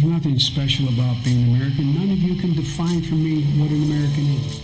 There's 0.00 0.12
nothing 0.12 0.38
special 0.38 0.88
about 0.88 1.22
being 1.24 1.54
American. 1.54 1.94
None 1.94 2.10
of 2.10 2.18
you 2.18 2.40
can 2.40 2.54
define 2.54 3.02
for 3.02 3.16
me 3.16 3.42
what 3.60 3.70
an 3.70 3.82
American 3.82 4.28
is. 4.28 4.62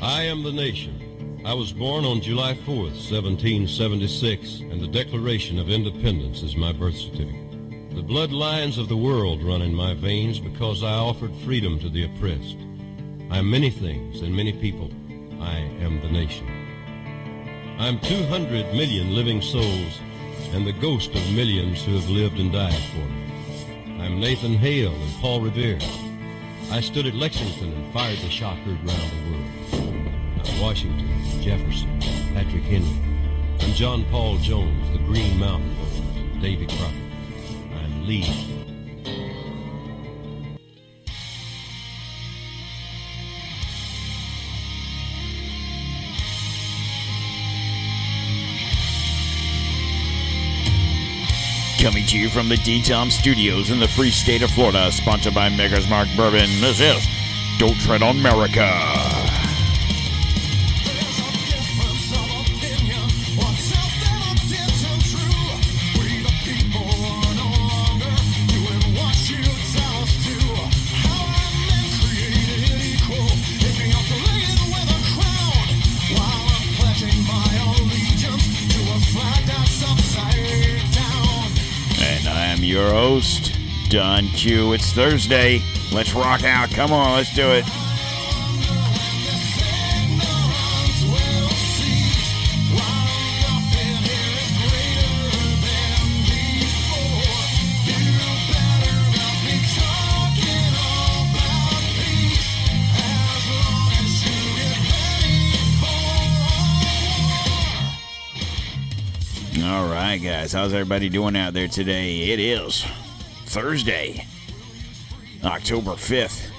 I 0.00 0.22
am 0.22 0.44
the 0.44 0.52
nation. 0.52 1.42
I 1.44 1.52
was 1.54 1.72
born 1.72 2.04
on 2.04 2.20
July 2.20 2.54
4th, 2.54 2.94
1776, 3.10 4.60
and 4.60 4.80
the 4.80 4.86
Declaration 4.86 5.58
of 5.58 5.68
Independence 5.68 6.42
is 6.42 6.54
my 6.54 6.70
birth 6.70 6.96
certificate. 6.96 7.50
The 7.96 8.04
bloodlines 8.04 8.78
of 8.78 8.88
the 8.88 8.96
world 8.96 9.42
run 9.42 9.62
in 9.62 9.74
my 9.74 9.94
veins 9.94 10.38
because 10.38 10.84
I 10.84 10.92
offered 10.92 11.34
freedom 11.44 11.80
to 11.80 11.88
the 11.88 12.04
oppressed. 12.04 12.58
I 13.32 13.38
am 13.38 13.50
many 13.50 13.70
things 13.70 14.20
and 14.20 14.32
many 14.32 14.52
people. 14.52 14.92
I 15.40 15.56
am 15.80 16.00
the 16.02 16.08
nation. 16.08 16.46
I 17.80 17.88
am 17.88 17.98
200 17.98 18.74
million 18.74 19.16
living 19.16 19.42
souls 19.42 19.98
and 20.52 20.64
the 20.64 20.72
ghost 20.74 21.10
of 21.16 21.32
millions 21.32 21.82
who 21.84 21.96
have 21.96 22.08
lived 22.08 22.38
and 22.38 22.52
died 22.52 22.74
for 22.92 22.98
me. 22.98 23.17
Nathan 24.18 24.54
Hale 24.54 24.92
and 24.92 25.14
Paul 25.20 25.42
Revere. 25.42 25.78
I 26.72 26.80
stood 26.80 27.06
at 27.06 27.14
Lexington 27.14 27.72
and 27.72 27.92
fired 27.92 28.18
the 28.18 28.28
shot 28.28 28.56
heard 28.58 28.84
round 28.84 29.12
the 29.12 29.30
world. 29.30 30.60
Washington, 30.60 31.08
Jefferson, 31.40 32.00
Patrick 32.34 32.64
Henry. 32.64 32.88
I'm 33.60 33.72
John 33.74 34.04
Paul 34.10 34.38
Jones, 34.38 34.90
the 34.90 34.98
Green 35.04 35.38
Mountain 35.38 35.72
Boys, 35.76 36.42
Davy 36.42 36.66
Crockett. 36.66 36.94
I'm 37.76 38.08
Lee. 38.08 38.47
Coming 51.78 52.06
to 52.06 52.18
you 52.18 52.28
from 52.28 52.48
the 52.48 52.56
D-Tom 52.56 53.08
Studios 53.08 53.70
in 53.70 53.78
the 53.78 53.86
free 53.86 54.10
state 54.10 54.42
of 54.42 54.50
Florida, 54.50 54.90
sponsored 54.90 55.32
by 55.32 55.48
Maker's 55.48 55.88
Mark 55.88 56.08
Bourbon. 56.16 56.48
This 56.60 56.80
is 56.80 57.06
Don't 57.56 57.80
Tread 57.80 58.02
on 58.02 58.18
America. 58.18 59.07
Q. 84.38 84.72
It's 84.72 84.92
Thursday. 84.92 85.60
Let's 85.92 86.14
rock 86.14 86.44
out. 86.44 86.70
Come 86.70 86.92
on, 86.92 87.16
let's 87.16 87.34
do 87.34 87.50
it. 87.50 87.64
All 109.64 109.88
right, 109.88 110.18
guys. 110.18 110.52
How's 110.52 110.72
everybody 110.72 111.08
doing 111.08 111.34
out 111.34 111.54
there 111.54 111.66
today? 111.66 112.30
It 112.30 112.38
is 112.38 112.86
Thursday, 113.48 114.26
October 115.42 115.92
5th, 115.92 116.50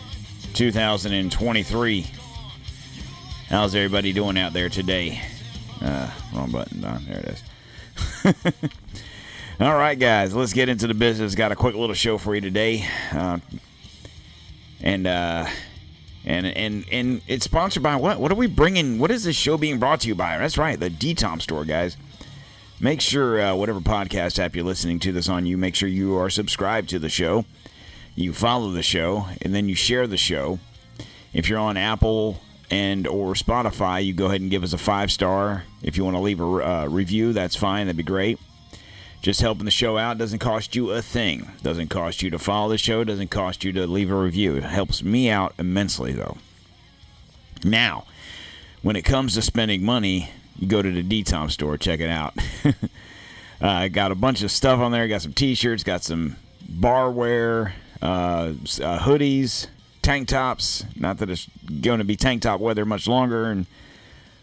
2023. 0.56 2.08
How's 3.48 3.76
everybody 3.76 4.12
doing 4.12 4.40
out 4.40 4.54
there 4.54 4.70
today? 4.70 5.22
Uh, 5.80 6.10
wrong 6.34 6.50
button, 6.50 6.82
Don. 6.82 7.06
There 7.06 7.20
it 7.20 7.44
is. 8.26 8.64
All 9.60 9.76
right, 9.76 10.00
guys. 10.00 10.34
Let's 10.34 10.54
get 10.54 10.68
into 10.68 10.88
the 10.88 10.96
business. 10.96 11.36
Got 11.36 11.52
a 11.52 11.56
quick 11.56 11.76
little 11.76 11.94
show 11.94 12.18
for 12.18 12.34
you 12.34 12.42
today. 12.42 12.84
Uh, 13.12 13.38
and, 14.82 15.06
uh, 15.06 15.46
and 16.26 16.48
and 16.48 16.86
and 16.92 17.22
it's 17.28 17.46
sponsored 17.46 17.84
by 17.84 17.98
what? 17.98 18.20
What 18.20 18.32
are 18.32 18.36
we 18.36 18.48
bringing? 18.48 18.98
What 18.98 19.12
is 19.12 19.26
this 19.26 19.36
show 19.36 19.58
being 19.58 19.78
brought 19.78 20.02
to 20.02 20.08
you 20.08 20.16
by? 20.16 20.40
That's 20.40 20.58
right, 20.58 20.80
the 20.80 20.90
D-Tom 20.90 21.40
store, 21.40 21.66
guys. 21.66 21.98
Make 22.82 23.02
sure, 23.02 23.42
uh, 23.42 23.56
whatever 23.56 23.82
podcast 23.82 24.40
app 24.40 24.56
you're 24.56 24.64
listening 24.64 25.00
to 25.00 25.12
this 25.12 25.28
on, 25.28 25.46
you 25.46 25.58
make 25.58 25.76
sure 25.76 25.90
you 25.90 26.18
are 26.18 26.30
subscribed 26.30 26.88
to 26.90 27.00
the 27.00 27.10
show. 27.10 27.44
You 28.16 28.32
follow 28.32 28.72
the 28.72 28.84
show, 28.84 29.28
and 29.42 29.54
then 29.54 29.68
you 29.68 29.76
share 29.76 30.08
the 30.08 30.16
show. 30.16 30.60
If 31.34 31.50
you're 31.50 31.60
on 31.60 31.76
Apple 31.76 32.40
and 32.72 33.06
or 33.06 33.34
Spotify, 33.34 34.06
you 34.06 34.14
go 34.14 34.28
ahead 34.28 34.40
and 34.40 34.50
give 34.50 34.64
us 34.64 34.72
a 34.72 34.78
five 34.78 35.12
star. 35.12 35.66
If 35.84 35.98
you 35.98 36.06
want 36.06 36.16
to 36.16 36.22
leave 36.22 36.40
a 36.40 36.46
uh, 36.46 36.86
review, 36.88 37.34
that's 37.34 37.56
fine. 37.56 37.88
That'd 37.88 37.98
be 37.98 38.04
great. 38.04 38.40
Just 39.22 39.42
helping 39.42 39.66
the 39.66 39.72
show 39.72 39.98
out 39.98 40.18
doesn't 40.18 40.40
cost 40.40 40.74
you 40.74 40.92
a 40.92 41.02
thing. 41.02 41.52
Doesn't 41.62 41.90
cost 41.90 42.22
you 42.22 42.30
to 42.30 42.40
follow 42.40 42.70
the 42.70 42.78
show. 42.78 43.04
Doesn't 43.04 43.30
cost 43.30 43.66
you 43.66 43.74
to 43.74 43.88
leave 43.88 44.10
a 44.10 44.16
review. 44.16 44.56
It 44.56 44.64
helps 44.64 45.04
me 45.04 45.30
out 45.30 45.54
immensely, 45.60 46.14
though. 46.14 46.38
Now, 47.62 48.06
when 48.82 48.96
it 48.96 49.02
comes 49.02 49.34
to 49.34 49.42
spending 49.42 49.84
money, 49.84 50.30
you 50.60 50.68
go 50.68 50.82
to 50.82 50.92
the 50.92 51.02
D-Tom 51.02 51.50
store, 51.50 51.78
check 51.78 52.02
it 52.02 52.10
out. 52.10 52.34
I 53.62 53.86
uh, 53.86 53.88
got 53.88 54.12
a 54.12 54.16
bunch 54.16 54.44
of 54.44 54.52
stuff 54.52 54.80
on 54.80 54.92
there. 54.92 55.08
Got 55.08 55.22
some 55.22 55.34
T-shirts, 55.34 55.84
got 55.84 56.04
some 56.04 56.36
barware, 56.70 57.72
uh, 58.02 58.06
uh, 58.06 59.00
hoodies, 59.00 59.68
tank 60.02 60.28
tops. 60.28 60.86
Not 60.98 61.20
that 61.20 61.30
it's 61.30 61.48
going 61.82 62.00
to 62.00 62.04
be 62.04 62.18
tank 62.18 62.42
top 62.42 62.60
weather 62.60 62.86
much 62.86 63.08
longer 63.08 63.50
in 63.50 63.68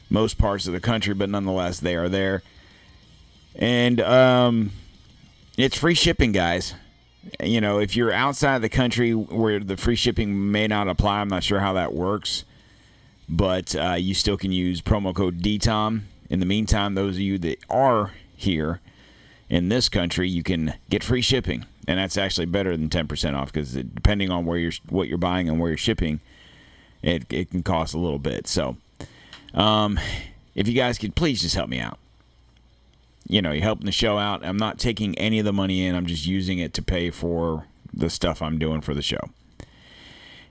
most 0.08 0.38
parts 0.38 0.66
of 0.66 0.72
the 0.72 0.80
country, 0.80 1.12
but 1.12 1.28
nonetheless, 1.28 1.80
they 1.80 1.94
are 1.96 2.08
there. 2.08 2.42
And 3.54 4.00
um, 4.00 4.72
it's 5.58 5.76
free 5.76 5.94
shipping, 5.94 6.32
guys. 6.32 6.74
You 7.42 7.60
know, 7.60 7.78
if 7.78 7.94
you're 7.94 8.12
outside 8.12 8.62
the 8.62 8.68
country 8.70 9.12
where 9.12 9.60
the 9.60 9.76
free 9.76 9.96
shipping 9.96 10.50
may 10.50 10.66
not 10.66 10.88
apply, 10.88 11.20
I'm 11.20 11.28
not 11.28 11.44
sure 11.44 11.60
how 11.60 11.74
that 11.74 11.92
works 11.92 12.44
but 13.28 13.74
uh, 13.74 13.94
you 13.98 14.14
still 14.14 14.36
can 14.36 14.52
use 14.52 14.80
promo 14.80 15.14
code 15.14 15.40
DTOM. 15.40 16.02
In 16.28 16.40
the 16.40 16.46
meantime, 16.46 16.94
those 16.94 17.16
of 17.16 17.20
you 17.20 17.38
that 17.38 17.58
are 17.70 18.12
here 18.34 18.80
in 19.48 19.68
this 19.68 19.88
country, 19.88 20.28
you 20.28 20.42
can 20.42 20.74
get 20.90 21.04
free 21.04 21.22
shipping, 21.22 21.64
and 21.86 21.98
that's 21.98 22.16
actually 22.16 22.46
better 22.46 22.76
than 22.76 22.88
ten 22.88 23.06
percent 23.06 23.36
off 23.36 23.52
because 23.52 23.72
depending 23.74 24.30
on 24.30 24.44
where 24.44 24.58
you're 24.58 24.72
what 24.88 25.08
you're 25.08 25.18
buying 25.18 25.48
and 25.48 25.60
where 25.60 25.70
you're 25.70 25.78
shipping, 25.78 26.20
it 27.02 27.32
it 27.32 27.50
can 27.50 27.62
cost 27.62 27.94
a 27.94 27.98
little 27.98 28.18
bit. 28.18 28.46
So, 28.46 28.76
um, 29.54 29.98
if 30.54 30.66
you 30.66 30.74
guys 30.74 30.98
could 30.98 31.14
please 31.14 31.42
just 31.42 31.54
help 31.54 31.68
me 31.68 31.78
out. 31.78 31.98
You 33.28 33.42
know, 33.42 33.50
you're 33.50 33.64
helping 33.64 33.86
the 33.86 33.92
show 33.92 34.18
out. 34.18 34.44
I'm 34.44 34.56
not 34.56 34.78
taking 34.78 35.18
any 35.18 35.40
of 35.40 35.44
the 35.44 35.52
money 35.52 35.84
in. 35.84 35.96
I'm 35.96 36.06
just 36.06 36.26
using 36.26 36.60
it 36.60 36.72
to 36.74 36.82
pay 36.82 37.10
for 37.10 37.66
the 37.92 38.08
stuff 38.08 38.40
I'm 38.40 38.56
doing 38.56 38.80
for 38.82 38.94
the 38.94 39.02
show. 39.02 39.30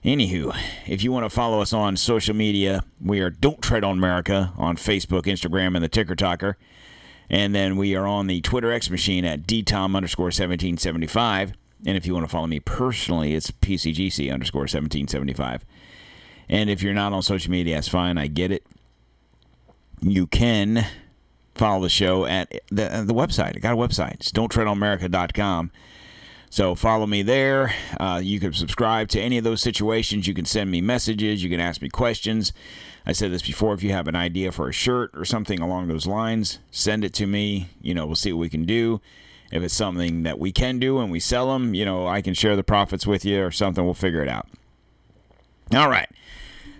Anywho, 0.06 0.56
if 0.86 1.02
you 1.02 1.10
want 1.10 1.24
to 1.24 1.30
follow 1.30 1.60
us 1.60 1.72
on 1.72 1.96
social 1.96 2.32
media, 2.32 2.84
we 3.04 3.18
are 3.18 3.28
Don't 3.28 3.60
Tread 3.60 3.82
on 3.82 3.98
America 3.98 4.52
on 4.56 4.76
Facebook, 4.76 5.22
Instagram, 5.22 5.74
and 5.74 5.82
the 5.82 5.88
Ticker 5.88 6.14
Talker. 6.14 6.56
And 7.28 7.52
then 7.52 7.76
we 7.76 7.96
are 7.96 8.06
on 8.06 8.28
the 8.28 8.40
Twitter 8.40 8.70
X 8.70 8.88
machine 8.88 9.24
at 9.24 9.48
DTOM 9.48 9.96
underscore 9.96 10.26
1775. 10.26 11.54
And 11.84 11.96
if 11.96 12.06
you 12.06 12.14
want 12.14 12.22
to 12.22 12.30
follow 12.30 12.46
me 12.46 12.60
personally, 12.60 13.34
it's 13.34 13.50
PCGC 13.50 14.32
underscore 14.32 14.60
1775. 14.60 15.64
And 16.48 16.70
if 16.70 16.84
you're 16.84 16.94
not 16.94 17.12
on 17.12 17.22
social 17.22 17.50
media, 17.50 17.74
that's 17.74 17.88
fine. 17.88 18.16
I 18.16 18.28
get 18.28 18.52
it. 18.52 18.64
You 20.00 20.28
can 20.28 20.86
follow 21.56 21.82
the 21.82 21.88
show 21.88 22.26
at 22.26 22.52
the, 22.70 22.94
uh, 22.94 23.02
the 23.02 23.12
website. 23.12 23.56
I 23.56 23.58
got 23.58 23.74
a 23.74 23.76
website. 23.76 24.14
It's 24.14 24.30
don'ttreadonamerica.com. 24.30 25.72
So 26.56 26.74
follow 26.74 27.06
me 27.06 27.20
there. 27.20 27.74
Uh, 28.00 28.18
you 28.24 28.40
can 28.40 28.54
subscribe 28.54 29.08
to 29.08 29.20
any 29.20 29.36
of 29.36 29.44
those 29.44 29.60
situations. 29.60 30.26
You 30.26 30.32
can 30.32 30.46
send 30.46 30.70
me 30.70 30.80
messages. 30.80 31.44
You 31.44 31.50
can 31.50 31.60
ask 31.60 31.82
me 31.82 31.90
questions. 31.90 32.54
I 33.04 33.12
said 33.12 33.30
this 33.30 33.42
before. 33.42 33.74
If 33.74 33.82
you 33.82 33.92
have 33.92 34.08
an 34.08 34.16
idea 34.16 34.50
for 34.50 34.66
a 34.66 34.72
shirt 34.72 35.10
or 35.12 35.26
something 35.26 35.60
along 35.60 35.88
those 35.88 36.06
lines, 36.06 36.58
send 36.70 37.04
it 37.04 37.12
to 37.12 37.26
me. 37.26 37.68
You 37.82 37.92
know, 37.92 38.06
we'll 38.06 38.14
see 38.14 38.32
what 38.32 38.40
we 38.40 38.48
can 38.48 38.64
do. 38.64 39.02
If 39.52 39.62
it's 39.62 39.74
something 39.74 40.22
that 40.22 40.38
we 40.38 40.50
can 40.50 40.78
do 40.78 40.98
and 40.98 41.12
we 41.12 41.20
sell 41.20 41.52
them, 41.52 41.74
you 41.74 41.84
know, 41.84 42.06
I 42.06 42.22
can 42.22 42.32
share 42.32 42.56
the 42.56 42.64
profits 42.64 43.06
with 43.06 43.22
you 43.26 43.44
or 43.44 43.50
something. 43.50 43.84
We'll 43.84 43.92
figure 43.92 44.22
it 44.22 44.28
out. 44.30 44.48
All 45.74 45.90
right. 45.90 46.08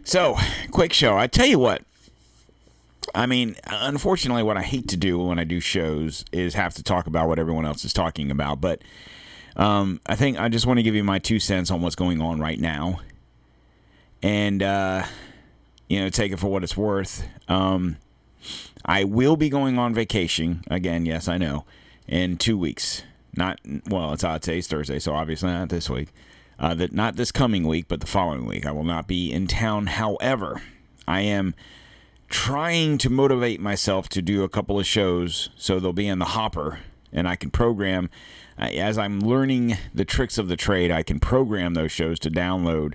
So, 0.04 0.38
quick 0.70 0.94
show. 0.94 1.18
I 1.18 1.26
tell 1.26 1.44
you 1.44 1.58
what. 1.58 1.82
I 3.14 3.26
mean, 3.26 3.56
unfortunately, 3.66 4.42
what 4.42 4.56
I 4.56 4.62
hate 4.62 4.88
to 4.88 4.96
do 4.96 5.18
when 5.18 5.38
I 5.38 5.44
do 5.44 5.60
shows 5.60 6.24
is 6.32 6.54
have 6.54 6.72
to 6.76 6.82
talk 6.82 7.06
about 7.06 7.28
what 7.28 7.38
everyone 7.38 7.66
else 7.66 7.84
is 7.84 7.92
talking 7.92 8.30
about. 8.30 8.62
But 8.62 8.80
um, 9.56 10.00
I 10.06 10.16
think 10.16 10.38
I 10.38 10.48
just 10.48 10.66
want 10.66 10.78
to 10.78 10.82
give 10.82 10.94
you 10.94 11.04
my 11.04 11.18
two 11.18 11.40
cents 11.40 11.70
on 11.70 11.80
what's 11.80 11.94
going 11.94 12.20
on 12.20 12.40
right 12.40 12.60
now, 12.60 13.00
and 14.22 14.62
uh, 14.62 15.04
you 15.88 16.00
know, 16.00 16.08
take 16.08 16.32
it 16.32 16.38
for 16.38 16.48
what 16.48 16.62
it's 16.62 16.76
worth. 16.76 17.26
Um, 17.48 17.96
I 18.84 19.04
will 19.04 19.36
be 19.36 19.48
going 19.48 19.78
on 19.78 19.94
vacation 19.94 20.62
again. 20.70 21.06
Yes, 21.06 21.28
I 21.28 21.38
know, 21.38 21.64
in 22.06 22.36
two 22.36 22.58
weeks. 22.58 23.02
not 23.36 23.58
well, 23.88 24.12
it's 24.12 24.24
odd 24.24 24.42
today's 24.42 24.66
Thursday, 24.66 24.98
so 24.98 25.14
obviously 25.14 25.50
not 25.50 25.70
this 25.70 25.88
week. 25.88 26.08
Uh, 26.58 26.74
that 26.74 26.92
not 26.92 27.16
this 27.16 27.32
coming 27.32 27.66
week, 27.66 27.86
but 27.88 28.00
the 28.00 28.06
following 28.06 28.46
week. 28.46 28.64
I 28.64 28.72
will 28.72 28.84
not 28.84 29.06
be 29.06 29.32
in 29.32 29.46
town. 29.46 29.86
However, 29.86 30.62
I 31.06 31.20
am 31.20 31.54
trying 32.28 32.98
to 32.98 33.10
motivate 33.10 33.60
myself 33.60 34.08
to 34.10 34.22
do 34.22 34.42
a 34.42 34.48
couple 34.48 34.78
of 34.78 34.86
shows 34.86 35.50
so 35.56 35.78
they'll 35.78 35.92
be 35.92 36.08
in 36.08 36.18
the 36.18 36.24
hopper 36.24 36.80
and 37.12 37.28
I 37.28 37.36
can 37.36 37.50
program 37.50 38.10
as 38.58 38.98
I'm 38.98 39.20
learning 39.20 39.76
the 39.94 40.04
tricks 40.04 40.38
of 40.38 40.48
the 40.48 40.56
trade. 40.56 40.90
I 40.90 41.02
can 41.02 41.20
program 41.20 41.74
those 41.74 41.92
shows 41.92 42.18
to 42.20 42.30
download 42.30 42.94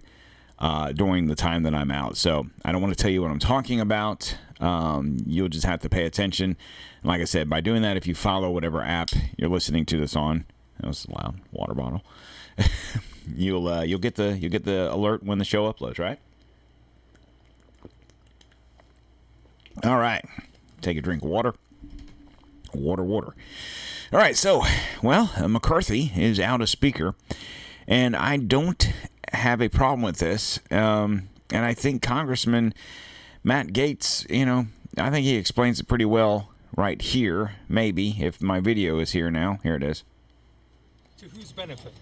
uh, 0.59 0.91
during 0.91 1.27
the 1.27 1.35
time 1.35 1.63
that 1.63 1.73
I'm 1.73 1.91
out. 1.91 2.17
So 2.17 2.47
I 2.63 2.71
don't 2.71 2.81
want 2.81 2.95
to 2.95 3.01
tell 3.01 3.11
you 3.11 3.21
what 3.21 3.31
I'm 3.31 3.39
talking 3.39 3.79
about. 3.79 4.37
Um, 4.59 5.17
you'll 5.25 5.49
just 5.49 5.65
have 5.65 5.79
to 5.81 5.89
pay 5.89 6.05
attention. 6.05 6.55
And 7.01 7.09
like 7.09 7.19
I 7.19 7.25
said, 7.25 7.49
by 7.49 7.61
doing 7.61 7.81
that, 7.81 7.97
if 7.97 8.05
you 8.05 8.13
follow 8.13 8.51
whatever 8.51 8.81
app 8.81 9.09
you're 9.37 9.49
listening 9.49 9.85
to 9.87 9.99
this 9.99 10.15
on, 10.15 10.45
that 10.79 10.87
was 10.87 11.07
loud 11.09 11.39
water 11.51 11.73
bottle. 11.73 12.03
you'll 13.35 13.67
uh, 13.67 13.81
you'll 13.81 13.99
get 13.99 14.15
the 14.15 14.37
you'll 14.37 14.51
get 14.51 14.65
the 14.65 14.93
alert 14.93 15.23
when 15.23 15.39
the 15.39 15.45
show 15.45 15.71
uploads, 15.71 15.97
right? 15.97 16.19
All 19.83 19.97
right, 19.97 20.23
take 20.81 20.97
a 20.97 21.01
drink 21.01 21.23
of 21.23 21.29
water. 21.29 21.55
Water, 22.73 23.03
water. 23.03 23.35
All 24.13 24.19
right, 24.19 24.35
so 24.35 24.63
well, 25.01 25.31
uh, 25.37 25.47
McCarthy 25.47 26.11
is 26.17 26.37
out 26.37 26.59
a 26.59 26.67
speaker, 26.67 27.15
and 27.87 28.13
I 28.13 28.35
don't 28.35 28.91
have 29.31 29.61
a 29.61 29.69
problem 29.69 30.01
with 30.01 30.17
this. 30.17 30.59
Um, 30.69 31.29
and 31.49 31.63
I 31.63 31.73
think 31.73 32.01
Congressman 32.01 32.73
Matt 33.41 33.67
Gaetz, 33.67 34.29
you 34.29 34.45
know, 34.45 34.65
I 34.97 35.11
think 35.11 35.23
he 35.23 35.35
explains 35.35 35.79
it 35.79 35.87
pretty 35.87 36.03
well 36.03 36.49
right 36.75 37.01
here. 37.01 37.53
Maybe 37.69 38.17
if 38.19 38.41
my 38.41 38.59
video 38.59 38.99
is 38.99 39.11
here 39.11 39.31
now, 39.31 39.59
here 39.63 39.75
it 39.75 39.83
is. 39.83 40.03
To 41.19 41.29
whose 41.29 41.53
benefit? 41.53 41.93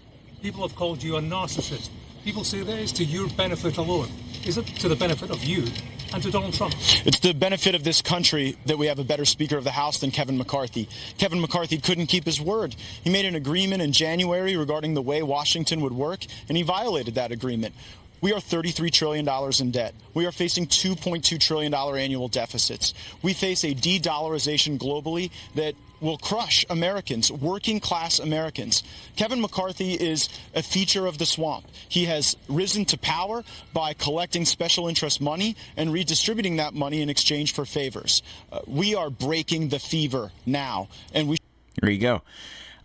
People 0.42 0.66
have 0.66 0.76
called 0.76 1.04
you 1.04 1.16
a 1.16 1.20
narcissist. 1.20 1.90
People 2.24 2.42
say 2.42 2.64
that 2.64 2.76
is 2.76 2.90
to 2.94 3.04
your 3.04 3.28
benefit 3.36 3.76
alone. 3.76 4.08
Is 4.44 4.58
it 4.58 4.66
to 4.66 4.88
the 4.88 4.96
benefit 4.96 5.30
of 5.30 5.44
you 5.44 5.64
and 6.12 6.22
to 6.22 6.30
Donald 6.30 6.54
Trump? 6.54 6.74
It's 7.04 7.20
the 7.20 7.32
benefit 7.32 7.74
of 7.74 7.84
this 7.84 8.02
country 8.02 8.56
that 8.66 8.78
we 8.78 8.86
have 8.86 8.98
a 8.98 9.04
better 9.04 9.24
Speaker 9.24 9.56
of 9.56 9.64
the 9.64 9.70
House 9.70 9.98
than 9.98 10.10
Kevin 10.10 10.38
McCarthy. 10.38 10.88
Kevin 11.18 11.40
McCarthy 11.40 11.78
couldn't 11.78 12.06
keep 12.06 12.24
his 12.24 12.40
word. 12.40 12.74
He 13.02 13.10
made 13.10 13.24
an 13.24 13.34
agreement 13.34 13.82
in 13.82 13.92
January 13.92 14.56
regarding 14.56 14.94
the 14.94 15.02
way 15.02 15.22
Washington 15.22 15.80
would 15.80 15.92
work, 15.92 16.20
and 16.48 16.56
he 16.56 16.62
violated 16.62 17.14
that 17.14 17.32
agreement. 17.32 17.74
We 18.20 18.32
are 18.32 18.40
$33 18.40 18.92
trillion 18.92 19.28
in 19.60 19.70
debt. 19.70 19.94
We 20.14 20.26
are 20.26 20.32
facing 20.32 20.66
$2.2 20.66 21.40
trillion 21.40 21.72
annual 21.72 22.28
deficits. 22.28 22.92
We 23.22 23.32
face 23.32 23.64
a 23.64 23.74
de 23.74 23.98
dollarization 23.98 24.78
globally 24.78 25.30
that 25.54 25.74
will 26.00 26.18
crush 26.18 26.64
Americans, 26.70 27.30
working 27.30 27.78
class 27.80 28.18
Americans. 28.18 28.82
Kevin 29.16 29.40
McCarthy 29.40 29.94
is 29.94 30.28
a 30.54 30.62
feature 30.62 31.06
of 31.06 31.18
the 31.18 31.26
swamp. 31.26 31.66
He 31.88 32.06
has 32.06 32.36
risen 32.48 32.84
to 32.86 32.98
power 32.98 33.44
by 33.72 33.92
collecting 33.94 34.44
special 34.44 34.88
interest 34.88 35.20
money 35.20 35.56
and 35.76 35.92
redistributing 35.92 36.56
that 36.56 36.74
money 36.74 37.02
in 37.02 37.10
exchange 37.10 37.52
for 37.52 37.64
favors. 37.64 38.22
Uh, 38.50 38.60
we 38.66 38.94
are 38.94 39.10
breaking 39.10 39.68
the 39.68 39.78
fever 39.78 40.32
now, 40.46 40.88
and 41.12 41.28
we. 41.28 41.36
There 41.80 41.90
you 41.90 42.00
go. 42.00 42.22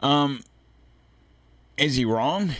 Um, 0.01 0.43
is 1.77 1.95
he 1.95 2.05
wrong? 2.05 2.51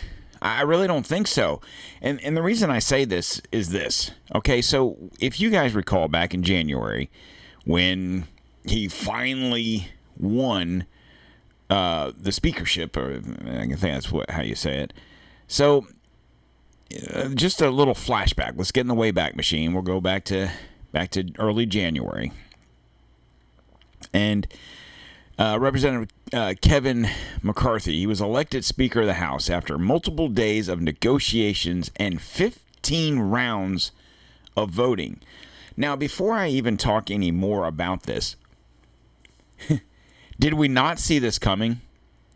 I 0.46 0.62
really 0.62 0.86
don't 0.86 1.06
think 1.06 1.26
so. 1.26 1.60
And 2.00 2.22
and 2.22 2.36
the 2.36 2.42
reason 2.42 2.70
I 2.70 2.78
say 2.78 3.04
this 3.04 3.40
is 3.50 3.70
this. 3.70 4.12
Okay, 4.34 4.62
so 4.62 4.96
if 5.20 5.40
you 5.40 5.50
guys 5.50 5.74
recall 5.74 6.08
back 6.08 6.34
in 6.34 6.42
January 6.42 7.10
when 7.64 8.26
he 8.64 8.88
finally 8.88 9.88
won 10.18 10.86
uh, 11.68 12.12
the 12.16 12.32
speakership, 12.32 12.96
or 12.96 13.20
I 13.46 13.66
think 13.66 13.80
that's 13.80 14.12
what 14.12 14.30
how 14.30 14.42
you 14.42 14.54
say 14.54 14.78
it. 14.78 14.92
So, 15.48 15.86
uh, 17.12 17.28
just 17.28 17.60
a 17.60 17.70
little 17.70 17.94
flashback. 17.94 18.54
Let's 18.56 18.72
get 18.72 18.82
in 18.82 18.88
the 18.88 18.94
Wayback 18.94 19.34
Machine. 19.36 19.72
We'll 19.72 19.82
go 19.82 20.00
back 20.00 20.24
to 20.26 20.50
back 20.92 21.10
to 21.10 21.32
early 21.38 21.66
January, 21.66 22.32
and 24.12 24.46
uh, 25.38 25.58
Representative 25.60 26.10
uh, 26.32 26.54
Kevin 26.60 27.08
McCarthy. 27.42 27.98
He 27.98 28.06
was 28.06 28.20
elected 28.20 28.64
Speaker 28.64 29.00
of 29.00 29.06
the 29.06 29.14
House 29.14 29.50
after 29.50 29.78
multiple 29.78 30.28
days 30.28 30.68
of 30.68 30.80
negotiations 30.80 31.90
and 31.96 32.20
15 32.20 33.18
rounds 33.18 33.92
of 34.56 34.70
voting. 34.70 35.20
Now, 35.76 35.94
before 35.94 36.34
I 36.34 36.48
even 36.48 36.76
talk 36.76 37.10
any 37.10 37.30
more 37.30 37.66
about 37.66 38.04
this, 38.04 38.36
did 40.38 40.54
we 40.54 40.68
not 40.68 40.98
see 40.98 41.18
this 41.18 41.38
coming? 41.38 41.80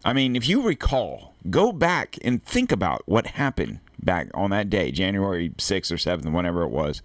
I 0.04 0.12
mean, 0.12 0.36
if 0.36 0.48
you 0.48 0.62
recall, 0.62 1.34
go 1.48 1.72
back 1.72 2.18
and 2.22 2.42
think 2.42 2.70
about 2.70 3.02
what 3.06 3.28
happened 3.28 3.80
back 4.02 4.28
on 4.34 4.50
that 4.50 4.70
day, 4.70 4.90
January 4.90 5.50
6th 5.50 5.92
or 5.92 5.96
7th, 5.96 6.32
whenever 6.32 6.62
it 6.62 6.70
was, 6.70 7.02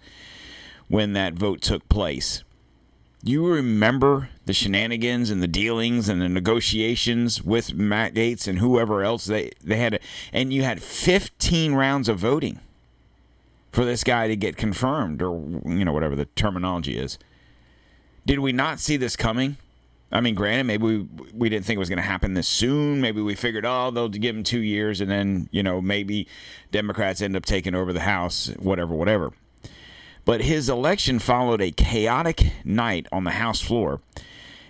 when 0.88 1.14
that 1.14 1.34
vote 1.34 1.62
took 1.62 1.88
place. 1.90 2.44
You 3.28 3.48
remember 3.48 4.30
the 4.46 4.54
shenanigans 4.54 5.32
and 5.32 5.42
the 5.42 5.48
dealings 5.48 6.08
and 6.08 6.22
the 6.22 6.30
negotiations 6.30 7.42
with 7.42 7.74
Matt 7.74 8.14
Gaetz 8.14 8.48
and 8.48 8.60
whoever 8.60 9.04
else 9.04 9.26
they 9.26 9.50
they 9.64 9.78
had, 9.78 10.00
and 10.32 10.54
you 10.54 10.62
had 10.62 10.84
15 10.84 11.74
rounds 11.74 12.08
of 12.08 12.20
voting 12.20 12.60
for 13.72 13.84
this 13.84 14.04
guy 14.04 14.28
to 14.28 14.36
get 14.36 14.58
confirmed, 14.58 15.24
or 15.24 15.32
you 15.66 15.84
know 15.84 15.92
whatever 15.92 16.16
the 16.16 16.26
terminology 16.36 17.00
is. 17.00 17.18
Did 18.28 18.42
we 18.42 18.52
not 18.52 18.80
see 18.80 18.96
this 18.96 19.16
coming? 19.16 19.58
I 20.12 20.22
mean, 20.22 20.36
granted, 20.36 20.66
maybe 20.66 20.84
we 20.84 21.08
we 21.34 21.50
didn't 21.50 21.66
think 21.66 21.78
it 21.78 21.80
was 21.80 21.90
going 21.90 21.98
to 21.98 22.04
happen 22.04 22.36
this 22.36 22.48
soon. 22.48 23.02
Maybe 23.02 23.22
we 23.22 23.34
figured, 23.34 23.66
oh, 23.66 23.90
they'll 23.90 24.08
give 24.08 24.36
him 24.36 24.44
two 24.44 24.62
years, 24.62 25.02
and 25.02 25.10
then 25.10 25.50
you 25.50 25.64
know 25.64 25.82
maybe 25.82 26.28
Democrats 26.72 27.24
end 27.24 27.36
up 27.36 27.44
taking 27.44 27.74
over 27.74 27.92
the 27.92 28.02
House, 28.02 28.52
whatever, 28.60 28.94
whatever. 28.94 29.34
But 30.26 30.42
his 30.42 30.70
election 30.70 31.20
followed 31.20 31.62
a 31.62 31.72
chaotic 31.72 32.52
night 32.64 33.06
on 33.12 33.24
the 33.24 33.32
House 33.32 33.62
floor, 33.62 34.02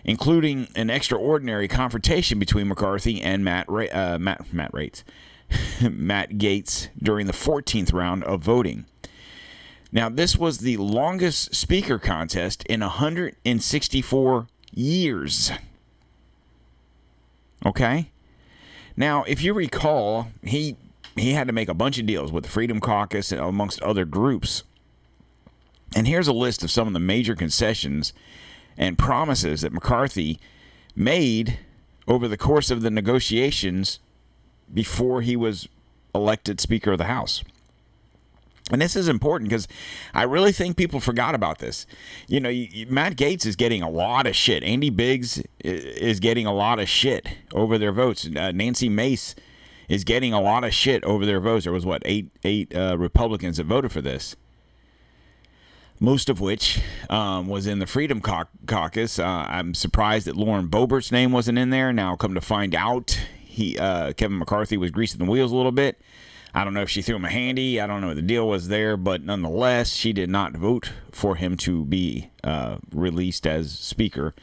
including 0.03 0.67
an 0.75 0.89
extraordinary 0.89 1.69
confrontation 1.69 2.37
between 2.39 2.67
McCarthy 2.67 3.21
and 3.21 3.43
Matt 3.43 3.65
Ra- 3.69 3.87
uh, 3.91 4.17
Matt 4.19 4.53
Matt 4.53 4.73
Rates, 4.73 5.05
Matt 5.81 6.31
Gaetz 6.31 6.89
during 7.01 7.25
the 7.25 7.33
14th 7.33 7.93
round 7.93 8.25
of 8.25 8.41
voting. 8.41 8.85
Now, 9.93 10.09
this 10.09 10.35
was 10.35 10.57
the 10.57 10.75
longest 10.75 11.55
speaker 11.55 11.97
contest 11.99 12.65
in 12.65 12.81
164 12.81 14.47
years. 14.73 15.51
Okay? 17.65 18.11
Now, 18.97 19.23
if 19.23 19.41
you 19.41 19.53
recall, 19.53 20.27
he 20.43 20.75
he 21.15 21.31
had 21.31 21.47
to 21.47 21.53
make 21.53 21.69
a 21.69 21.73
bunch 21.73 21.97
of 21.97 22.05
deals 22.05 22.29
with 22.29 22.43
the 22.43 22.49
Freedom 22.49 22.81
Caucus 22.81 23.31
and 23.31 23.39
amongst 23.39 23.81
other 23.81 24.03
groups 24.03 24.63
and 25.95 26.07
here's 26.07 26.27
a 26.27 26.33
list 26.33 26.63
of 26.63 26.69
some 26.69 26.87
of 26.87 26.93
the 26.93 26.99
major 26.99 27.35
concessions 27.35 28.13
and 28.77 28.97
promises 28.97 29.61
that 29.61 29.71
McCarthy 29.71 30.39
made 30.95 31.57
over 32.07 32.27
the 32.27 32.37
course 32.37 32.69
of 32.69 32.81
the 32.81 32.91
negotiations 32.91 33.99
before 34.71 35.21
he 35.21 35.35
was 35.35 35.67
elected 36.13 36.59
Speaker 36.59 36.91
of 36.91 36.97
the 36.97 37.05
House. 37.05 37.43
And 38.71 38.81
this 38.81 38.95
is 38.95 39.07
important 39.07 39.49
because 39.49 39.67
I 40.13 40.23
really 40.23 40.51
think 40.51 40.75
people 40.75 40.99
forgot 40.99 41.35
about 41.35 41.59
this. 41.59 41.85
You 42.27 42.39
know, 42.39 42.49
Matt 42.89 43.15
Gaetz 43.15 43.45
is 43.45 43.55
getting 43.55 43.83
a 43.83 43.89
lot 43.89 44.25
of 44.25 44.35
shit. 44.35 44.63
Andy 44.63 44.89
Biggs 44.89 45.41
is 45.59 46.19
getting 46.19 46.47
a 46.47 46.53
lot 46.53 46.79
of 46.79 46.89
shit 46.89 47.27
over 47.53 47.77
their 47.77 47.91
votes. 47.91 48.27
Uh, 48.35 48.51
Nancy 48.51 48.89
Mace 48.89 49.35
is 49.87 50.03
getting 50.03 50.33
a 50.33 50.41
lot 50.41 50.63
of 50.63 50.73
shit 50.73 51.03
over 51.03 51.27
their 51.27 51.39
votes. 51.39 51.65
There 51.65 51.73
was 51.73 51.85
what 51.85 52.01
eight 52.05 52.31
eight 52.43 52.75
uh, 52.75 52.97
Republicans 52.97 53.57
that 53.57 53.67
voted 53.67 53.91
for 53.91 54.01
this 54.01 54.35
most 55.99 56.29
of 56.29 56.41
which 56.41 56.81
um, 57.09 57.47
was 57.47 57.67
in 57.67 57.79
the 57.79 57.87
Freedom 57.87 58.21
Caucus. 58.21 59.19
Uh, 59.19 59.45
I'm 59.47 59.73
surprised 59.73 60.27
that 60.27 60.35
Lauren 60.35 60.67
Boebert's 60.67 61.11
name 61.11 61.31
wasn't 61.31 61.57
in 61.57 61.69
there. 61.69 61.93
Now, 61.93 62.15
come 62.15 62.33
to 62.35 62.41
find 62.41 62.75
out, 62.75 63.19
he 63.43 63.77
uh, 63.77 64.13
Kevin 64.13 64.37
McCarthy 64.37 64.77
was 64.77 64.91
greasing 64.91 65.23
the 65.23 65.29
wheels 65.29 65.51
a 65.51 65.55
little 65.55 65.71
bit. 65.71 65.99
I 66.53 66.63
don't 66.63 66.73
know 66.73 66.81
if 66.81 66.89
she 66.89 67.01
threw 67.01 67.17
him 67.17 67.25
a 67.25 67.29
handy. 67.29 67.81
I 67.81 67.87
don't 67.87 67.99
know 67.99 68.07
what 68.07 68.15
the 68.15 68.21
deal 68.21 68.47
was 68.47 68.69
there, 68.69 68.95
but 68.95 69.21
nonetheless, 69.21 69.93
she 69.93 70.13
did 70.13 70.29
not 70.29 70.53
vote 70.53 70.91
for 71.11 71.35
him 71.35 71.57
to 71.57 71.83
be 71.83 72.29
uh, 72.45 72.77
released 72.91 73.45
as 73.45 73.71
Speaker. 73.71 74.33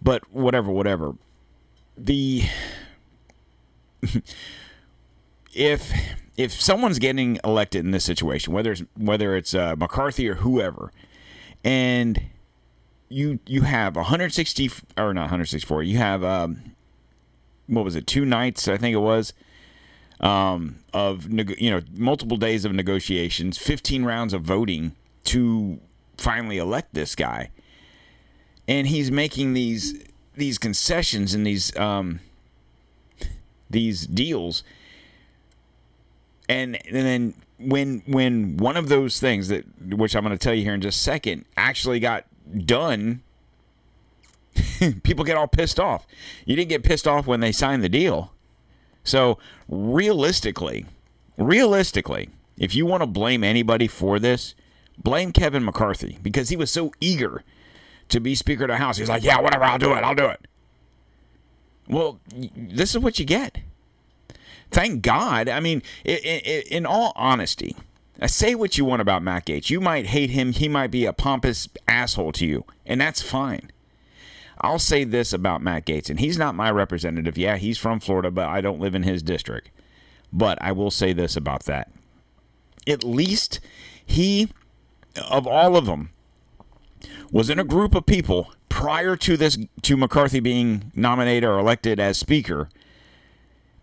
But 0.00 0.32
whatever, 0.32 0.70
whatever. 0.70 1.16
The 1.98 2.44
if 5.54 5.92
if 6.38 6.52
someone's 6.52 7.00
getting 7.00 7.38
elected 7.44 7.84
in 7.84 7.90
this 7.90 8.04
situation, 8.04 8.54
whether 8.54 8.72
it's 8.72 8.82
whether 8.96 9.36
it's 9.36 9.54
uh, 9.54 9.74
McCarthy 9.76 10.26
or 10.28 10.36
whoever, 10.36 10.92
and 11.64 12.22
you 13.10 13.40
you 13.44 13.62
have 13.62 13.96
160 13.96 14.70
or 14.96 15.12
not 15.12 15.22
164, 15.22 15.82
you 15.82 15.98
have 15.98 16.22
um, 16.22 16.74
what 17.66 17.84
was 17.84 17.96
it, 17.96 18.06
two 18.06 18.24
nights 18.24 18.68
I 18.68 18.76
think 18.76 18.94
it 18.94 19.00
was 19.00 19.34
um, 20.20 20.76
of 20.94 21.28
you 21.28 21.70
know 21.70 21.80
multiple 21.92 22.36
days 22.36 22.64
of 22.64 22.72
negotiations, 22.72 23.58
15 23.58 24.04
rounds 24.04 24.32
of 24.32 24.42
voting 24.42 24.94
to 25.24 25.80
finally 26.16 26.58
elect 26.58 26.94
this 26.94 27.16
guy, 27.16 27.50
and 28.68 28.86
he's 28.86 29.10
making 29.10 29.54
these 29.54 30.04
these 30.36 30.56
concessions 30.56 31.34
and 31.34 31.44
these 31.44 31.76
um, 31.76 32.20
these 33.68 34.06
deals. 34.06 34.62
And, 36.48 36.78
and 36.86 37.06
then 37.06 37.34
when 37.58 38.02
when 38.06 38.56
one 38.56 38.76
of 38.76 38.88
those 38.88 39.18
things 39.20 39.48
that 39.48 39.64
which 39.82 40.14
I'm 40.14 40.24
going 40.24 40.36
to 40.36 40.42
tell 40.42 40.54
you 40.54 40.62
here 40.62 40.74
in 40.74 40.80
just 40.80 41.00
a 41.00 41.02
second 41.02 41.44
actually 41.56 42.00
got 42.00 42.24
done, 42.64 43.22
people 45.02 45.24
get 45.24 45.36
all 45.36 45.48
pissed 45.48 45.80
off. 45.80 46.06
You 46.46 46.56
didn't 46.56 46.68
get 46.68 46.82
pissed 46.82 47.06
off 47.06 47.26
when 47.26 47.40
they 47.40 47.52
signed 47.52 47.82
the 47.82 47.88
deal. 47.88 48.32
So 49.04 49.38
realistically, 49.68 50.86
realistically, 51.36 52.30
if 52.56 52.74
you 52.74 52.86
want 52.86 53.02
to 53.02 53.06
blame 53.06 53.42
anybody 53.42 53.86
for 53.86 54.18
this, 54.18 54.54
blame 54.96 55.32
Kevin 55.32 55.64
McCarthy 55.64 56.18
because 56.22 56.48
he 56.48 56.56
was 56.56 56.70
so 56.70 56.92
eager 57.00 57.42
to 58.08 58.20
be 58.20 58.34
Speaker 58.34 58.64
of 58.64 58.68
the 58.68 58.76
House. 58.76 58.98
He's 58.98 59.08
like, 59.08 59.24
yeah, 59.24 59.40
whatever, 59.40 59.64
I'll 59.64 59.78
do 59.78 59.92
it, 59.92 60.04
I'll 60.04 60.14
do 60.14 60.26
it. 60.26 60.46
Well, 61.88 62.20
this 62.34 62.90
is 62.90 62.98
what 62.98 63.18
you 63.18 63.24
get. 63.24 63.58
Thank 64.70 65.02
God. 65.02 65.48
I 65.48 65.60
mean, 65.60 65.82
in 66.04 66.86
all 66.86 67.12
honesty, 67.16 67.76
uh, 68.20 68.26
say 68.26 68.54
what 68.54 68.76
you 68.76 68.84
want 68.84 69.00
about 69.00 69.22
Matt 69.22 69.46
Gaetz. 69.46 69.70
You 69.70 69.80
might 69.80 70.06
hate 70.06 70.30
him. 70.30 70.52
He 70.52 70.68
might 70.68 70.90
be 70.90 71.04
a 71.06 71.12
pompous 71.12 71.68
asshole 71.86 72.32
to 72.32 72.46
you, 72.46 72.64
and 72.84 73.00
that's 73.00 73.22
fine. 73.22 73.70
I'll 74.60 74.80
say 74.80 75.04
this 75.04 75.32
about 75.32 75.62
Matt 75.62 75.86
Gaetz, 75.86 76.10
and 76.10 76.18
he's 76.18 76.36
not 76.36 76.54
my 76.54 76.70
representative. 76.70 77.38
Yeah, 77.38 77.56
he's 77.56 77.78
from 77.78 78.00
Florida, 78.00 78.30
but 78.30 78.48
I 78.48 78.60
don't 78.60 78.80
live 78.80 78.94
in 78.94 79.04
his 79.04 79.22
district. 79.22 79.70
But 80.32 80.58
I 80.60 80.72
will 80.72 80.90
say 80.90 81.12
this 81.12 81.36
about 81.36 81.64
that. 81.64 81.90
At 82.86 83.04
least 83.04 83.60
he, 84.04 84.48
of 85.30 85.46
all 85.46 85.76
of 85.76 85.86
them, 85.86 86.10
was 87.30 87.48
in 87.48 87.58
a 87.58 87.64
group 87.64 87.94
of 87.94 88.04
people 88.04 88.52
prior 88.68 89.16
to 89.16 89.36
this 89.36 89.58
to 89.82 89.96
McCarthy 89.96 90.40
being 90.40 90.90
nominated 90.94 91.48
or 91.48 91.58
elected 91.58 92.00
as 92.00 92.18
speaker 92.18 92.68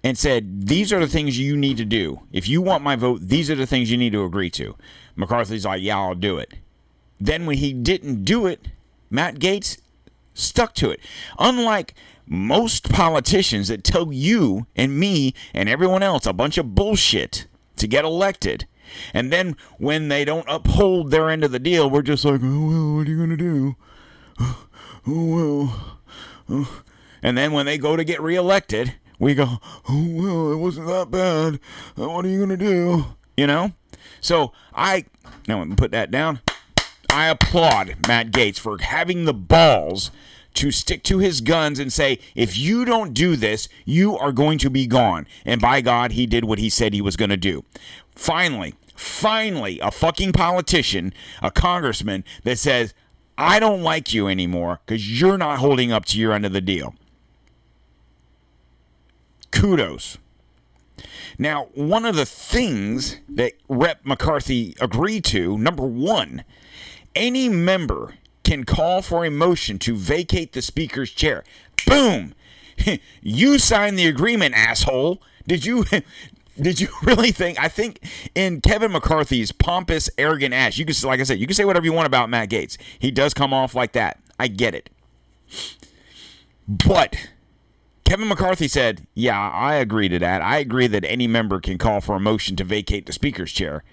and 0.05 0.19
said 0.19 0.67
these 0.67 0.93
are 0.93 0.99
the 0.99 1.07
things 1.07 1.39
you 1.39 1.57
need 1.57 1.77
to 1.77 1.83
do. 1.83 2.21
If 2.31 2.47
you 2.47 2.61
want 2.61 2.83
my 2.83 2.95
vote, 2.95 3.21
these 3.23 3.49
are 3.49 3.55
the 3.55 3.65
things 3.65 3.89
you 3.89 3.97
need 3.97 4.11
to 4.11 4.23
agree 4.23 4.51
to. 4.51 4.75
McCarthy's 5.15 5.65
like, 5.65 5.81
"Yeah, 5.81 5.97
I'll 5.97 6.13
do 6.13 6.37
it." 6.37 6.53
Then 7.19 7.47
when 7.47 7.57
he 7.57 7.73
didn't 7.73 8.23
do 8.23 8.45
it, 8.45 8.67
Matt 9.09 9.39
Gaetz 9.39 9.79
stuck 10.35 10.75
to 10.75 10.91
it. 10.91 10.99
Unlike 11.39 11.95
most 12.27 12.87
politicians 12.87 13.67
that 13.69 13.83
tell 13.83 14.13
you 14.13 14.67
and 14.75 14.99
me 14.99 15.33
and 15.55 15.67
everyone 15.67 16.03
else 16.03 16.27
a 16.27 16.33
bunch 16.33 16.59
of 16.59 16.75
bullshit 16.75 17.47
to 17.77 17.87
get 17.87 18.05
elected. 18.05 18.67
And 19.11 19.33
then 19.33 19.55
when 19.79 20.09
they 20.09 20.23
don't 20.23 20.45
uphold 20.47 21.09
their 21.09 21.31
end 21.31 21.43
of 21.43 21.51
the 21.51 21.59
deal, 21.59 21.89
we're 21.89 22.03
just 22.03 22.25
like, 22.25 22.41
oh, 22.43 22.67
well, 22.67 22.95
what 22.97 23.07
are 23.07 23.11
you 23.11 23.17
going 23.17 23.29
to 23.31 23.37
do? 23.37 23.75
oh 24.39 24.55
well. 25.07 25.99
Oh. 26.47 26.83
And 27.23 27.35
then 27.35 27.53
when 27.53 27.65
they 27.65 27.79
go 27.79 27.95
to 27.95 28.03
get 28.03 28.21
reelected, 28.21 28.97
we 29.19 29.33
go, 29.33 29.59
oh 29.89 30.07
well, 30.09 30.51
it 30.51 30.57
wasn't 30.57 30.87
that 30.87 31.11
bad. 31.11 31.59
Uh, 31.97 32.09
what 32.09 32.25
are 32.25 32.29
you 32.29 32.39
gonna 32.39 32.57
do? 32.57 33.05
You 33.37 33.47
know. 33.47 33.73
So 34.21 34.53
I 34.73 35.05
now 35.47 35.61
I'm 35.61 35.75
put 35.75 35.91
that 35.91 36.11
down. 36.11 36.39
I 37.09 37.27
applaud 37.27 37.95
Matt 38.07 38.31
Gaetz 38.31 38.59
for 38.59 38.77
having 38.81 39.25
the 39.25 39.33
balls 39.33 40.11
to 40.55 40.71
stick 40.71 41.03
to 41.03 41.19
his 41.19 41.41
guns 41.41 41.79
and 41.79 41.91
say, 41.93 42.19
if 42.33 42.57
you 42.57 42.85
don't 42.85 43.13
do 43.13 43.35
this, 43.35 43.69
you 43.85 44.17
are 44.17 44.31
going 44.31 44.57
to 44.59 44.69
be 44.69 44.87
gone. 44.87 45.27
And 45.45 45.61
by 45.61 45.81
God, 45.81 46.13
he 46.13 46.25
did 46.25 46.45
what 46.45 46.59
he 46.59 46.69
said 46.69 46.93
he 46.93 47.01
was 47.01 47.15
going 47.15 47.29
to 47.29 47.37
do. 47.37 47.63
Finally, 48.15 48.73
finally, 48.95 49.79
a 49.79 49.91
fucking 49.91 50.31
politician, 50.31 51.13
a 51.41 51.51
congressman 51.51 52.23
that 52.43 52.57
says, 52.57 52.93
I 53.37 53.59
don't 53.59 53.81
like 53.81 54.13
you 54.13 54.27
anymore 54.27 54.79
because 54.85 55.19
you're 55.19 55.37
not 55.37 55.59
holding 55.59 55.91
up 55.91 56.05
to 56.05 56.19
your 56.19 56.33
end 56.33 56.45
of 56.45 56.53
the 56.53 56.61
deal. 56.61 56.95
Kudos. 59.55 60.19
Now, 61.37 61.69
one 61.73 62.05
of 62.05 62.15
the 62.15 62.25
things 62.25 63.17
that 63.27 63.53
Rep 63.67 64.05
McCarthy 64.05 64.75
agreed 64.79 65.25
to, 65.25 65.57
number 65.57 65.85
one, 65.85 66.43
any 67.15 67.49
member 67.49 68.15
can 68.43 68.63
call 68.63 69.01
for 69.01 69.25
a 69.25 69.31
motion 69.31 69.79
to 69.79 69.95
vacate 69.95 70.53
the 70.53 70.61
speaker's 70.61 71.11
chair. 71.11 71.43
Boom! 71.87 72.35
you 73.21 73.57
signed 73.57 73.97
the 73.97 74.07
agreement, 74.07 74.55
asshole. 74.55 75.21
Did 75.47 75.65
you 75.65 75.85
did 76.61 76.79
you 76.79 76.89
really 77.01 77.31
think? 77.31 77.59
I 77.59 77.67
think 77.67 77.99
in 78.35 78.61
Kevin 78.61 78.91
McCarthy's 78.91 79.51
pompous, 79.51 80.09
arrogant 80.17 80.53
ass, 80.53 80.77
you 80.77 80.85
can, 80.85 80.95
like 81.07 81.19
I 81.19 81.23
said, 81.23 81.39
you 81.39 81.47
can 81.47 81.55
say 81.55 81.65
whatever 81.65 81.85
you 81.85 81.93
want 81.93 82.07
about 82.07 82.29
Matt 82.29 82.49
Gaetz. 82.49 82.77
He 82.99 83.11
does 83.11 83.33
come 83.33 83.53
off 83.53 83.73
like 83.75 83.93
that. 83.93 84.19
I 84.39 84.47
get 84.47 84.75
it. 84.75 84.89
But 86.67 87.15
Kevin 88.05 88.27
McCarthy 88.27 88.67
said, 88.67 89.07
Yeah, 89.13 89.49
I 89.49 89.75
agree 89.75 90.07
to 90.09 90.19
that. 90.19 90.41
I 90.41 90.59
agree 90.59 90.87
that 90.87 91.03
any 91.03 91.27
member 91.27 91.59
can 91.59 91.77
call 91.77 91.99
for 91.99 92.15
a 92.15 92.19
motion 92.19 92.55
to 92.55 92.63
vacate 92.63 93.05
the 93.07 93.13
speaker's 93.13 93.51
chair 93.51 93.83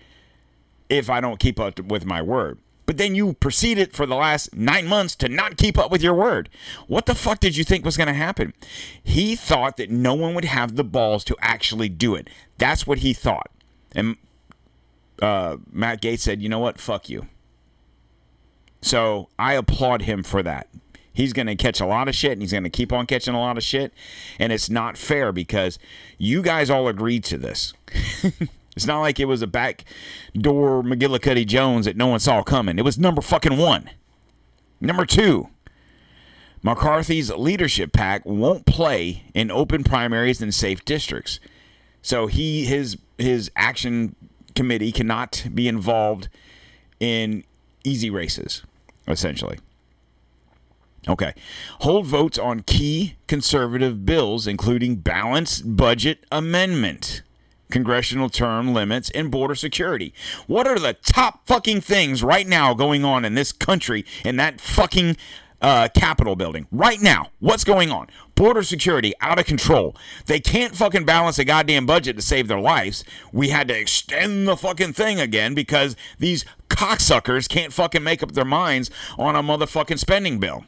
if 0.89 1.11
I 1.11 1.21
don't 1.21 1.41
keep 1.41 1.59
up 1.59 1.81
with 1.81 2.05
my 2.05 2.23
word. 2.23 2.59
But 2.85 2.99
then 2.99 3.15
you 3.15 3.33
proceeded 3.35 3.95
for 3.95 4.07
the 4.07 4.17
last 4.17 4.55
nine 4.55 4.87
months 4.87 5.17
to 5.17 5.29
not 5.29 5.57
keep 5.57 5.79
up 5.79 5.91
with 5.91 6.03
your 6.03 6.15
word. 6.15 6.51
What 6.89 7.07
the 7.07 7.15
fuck 7.15 7.41
did 7.41 7.57
you 7.57 7.65
think 7.65 7.85
was 7.85 7.97
going 7.97 8.09
to 8.09 8.13
happen? 8.13 8.53
He 9.03 9.35
thought 9.35 9.77
that 9.79 9.91
no 9.91 10.15
one 10.15 10.35
would 10.35 10.45
have 10.45 10.77
the 10.77 10.85
balls 10.85 11.25
to 11.25 11.37
actually 11.41 11.89
do 11.89 12.15
it. 12.15 12.29
That's 12.59 12.87
what 12.87 12.99
he 12.99 13.15
thought. 13.15 13.51
And 13.95 14.17
uh, 15.23 15.59
Matt 15.71 16.03
Gaetz 16.03 16.21
said, 16.21 16.43
you 16.43 16.49
know 16.49 16.59
what? 16.59 16.79
Fuck 16.79 17.09
you. 17.09 17.29
So 18.83 19.29
I 19.39 19.55
applaud 19.55 20.03
him 20.03 20.23
for 20.23 20.43
that. 20.43 20.67
He's 21.13 21.33
going 21.33 21.47
to 21.47 21.57
catch 21.57 21.81
a 21.81 21.87
lot 21.87 22.09
of 22.09 22.15
shit 22.15 22.33
and 22.33 22.43
he's 22.43 22.53
going 22.53 22.65
to 22.65 22.71
keep 22.71 22.93
on 22.93 23.07
catching 23.07 23.35
a 23.35 23.41
lot 23.41 23.57
of 23.57 23.63
shit. 23.63 23.93
And 24.39 24.53
it's 24.53 24.71
not 24.71 24.97
fair 24.97 25.33
because 25.33 25.79
you 26.19 26.43
guys 26.43 26.71
all 26.71 26.89
agreed 26.89 27.25
to 27.25 27.39
this. 27.39 27.75
it's 28.77 28.87
not 28.87 29.01
like 29.01 29.21
it 29.21 29.27
was 29.27 29.43
a 29.43 29.47
backdoor 29.47 30.83
McGillicuddy 30.83 31.47
Jones 31.47 31.85
that 31.85 31.97
no 31.97 32.07
one 32.07 32.21
saw 32.21 32.43
coming. 32.43 32.79
It 32.79 32.85
was 32.85 32.99
number 32.99 33.21
fucking 33.21 33.59
one. 33.59 33.91
Number 34.81 35.05
two, 35.05 35.49
McCarthy's 36.63 37.31
leadership 37.31 37.93
pack 37.93 38.25
won't 38.25 38.67
play 38.67 39.25
in 39.35 39.51
open 39.51 39.85
primaries 39.85 40.41
in 40.41 40.51
safe 40.53 40.85
districts. 40.85 41.41
So 42.03 42.27
he 42.27 42.65
his 42.65 42.97
his 43.19 43.51
action 43.55 44.17
committee 44.55 44.93
cannot 44.93 45.47
be 45.55 45.69
involved 45.69 46.29
in 47.01 47.45
easy 47.85 48.11
races, 48.11 48.63
essentially. 49.07 49.59
Okay. 51.09 51.35
Hold 51.81 52.07
votes 52.07 52.39
on 52.39 52.61
key 52.61 53.17
conservative 53.27 54.07
bills, 54.07 54.47
including 54.47 54.97
balanced 54.97 55.77
budget 55.77 56.25
amendment, 56.31 57.23
congressional 57.71 58.29
term 58.29 58.73
limits, 58.73 59.11
and 59.11 59.31
border 59.31 59.57
security. 59.57 60.15
What 60.47 60.67
are 60.67 60.79
the 60.79 60.93
top 60.95 61.47
fucking 61.47 61.81
things 61.81 62.23
right 62.23 62.47
now 62.47 62.73
going 62.75 63.05
on 63.05 63.25
in 63.25 63.35
this 63.35 63.51
country 63.51 64.05
in 64.25 64.37
that 64.37 64.61
fucking 64.61 65.17
uh, 65.63 65.89
Capitol 65.95 66.35
building 66.35 66.67
right 66.73 67.01
now. 67.01 67.31
What's 67.39 67.65
going 67.65 67.91
on? 67.91 68.09
Border 68.35 68.65
security 68.65 69.15
out 69.21 69.39
of 69.39 69.47
control. 69.47 69.97
They 70.27 70.41
can't 70.41 70.75
fucking 70.75 71.05
balance 71.05 71.39
a 71.39 71.45
goddamn 71.45 71.87
budget 71.87 72.17
to 72.17 72.23
save 72.23 72.49
their 72.49 72.61
lives. 72.61 73.05
We 73.33 73.51
had 73.51 73.69
to 73.69 73.79
extend 73.79 74.49
the 74.49 74.57
fucking 74.57 74.95
thing 74.95 75.21
again 75.21 75.55
because 75.55 75.95
these 76.19 76.45
cocksuckers 76.69 77.49
can't 77.49 77.73
fucking 77.73 78.03
make 78.03 78.23
up 78.23 78.33
their 78.33 78.45
minds 78.45 78.91
on 79.17 79.37
a 79.37 79.43
motherfucking 79.43 80.01
spending 80.01 80.41
bill. 80.41 80.65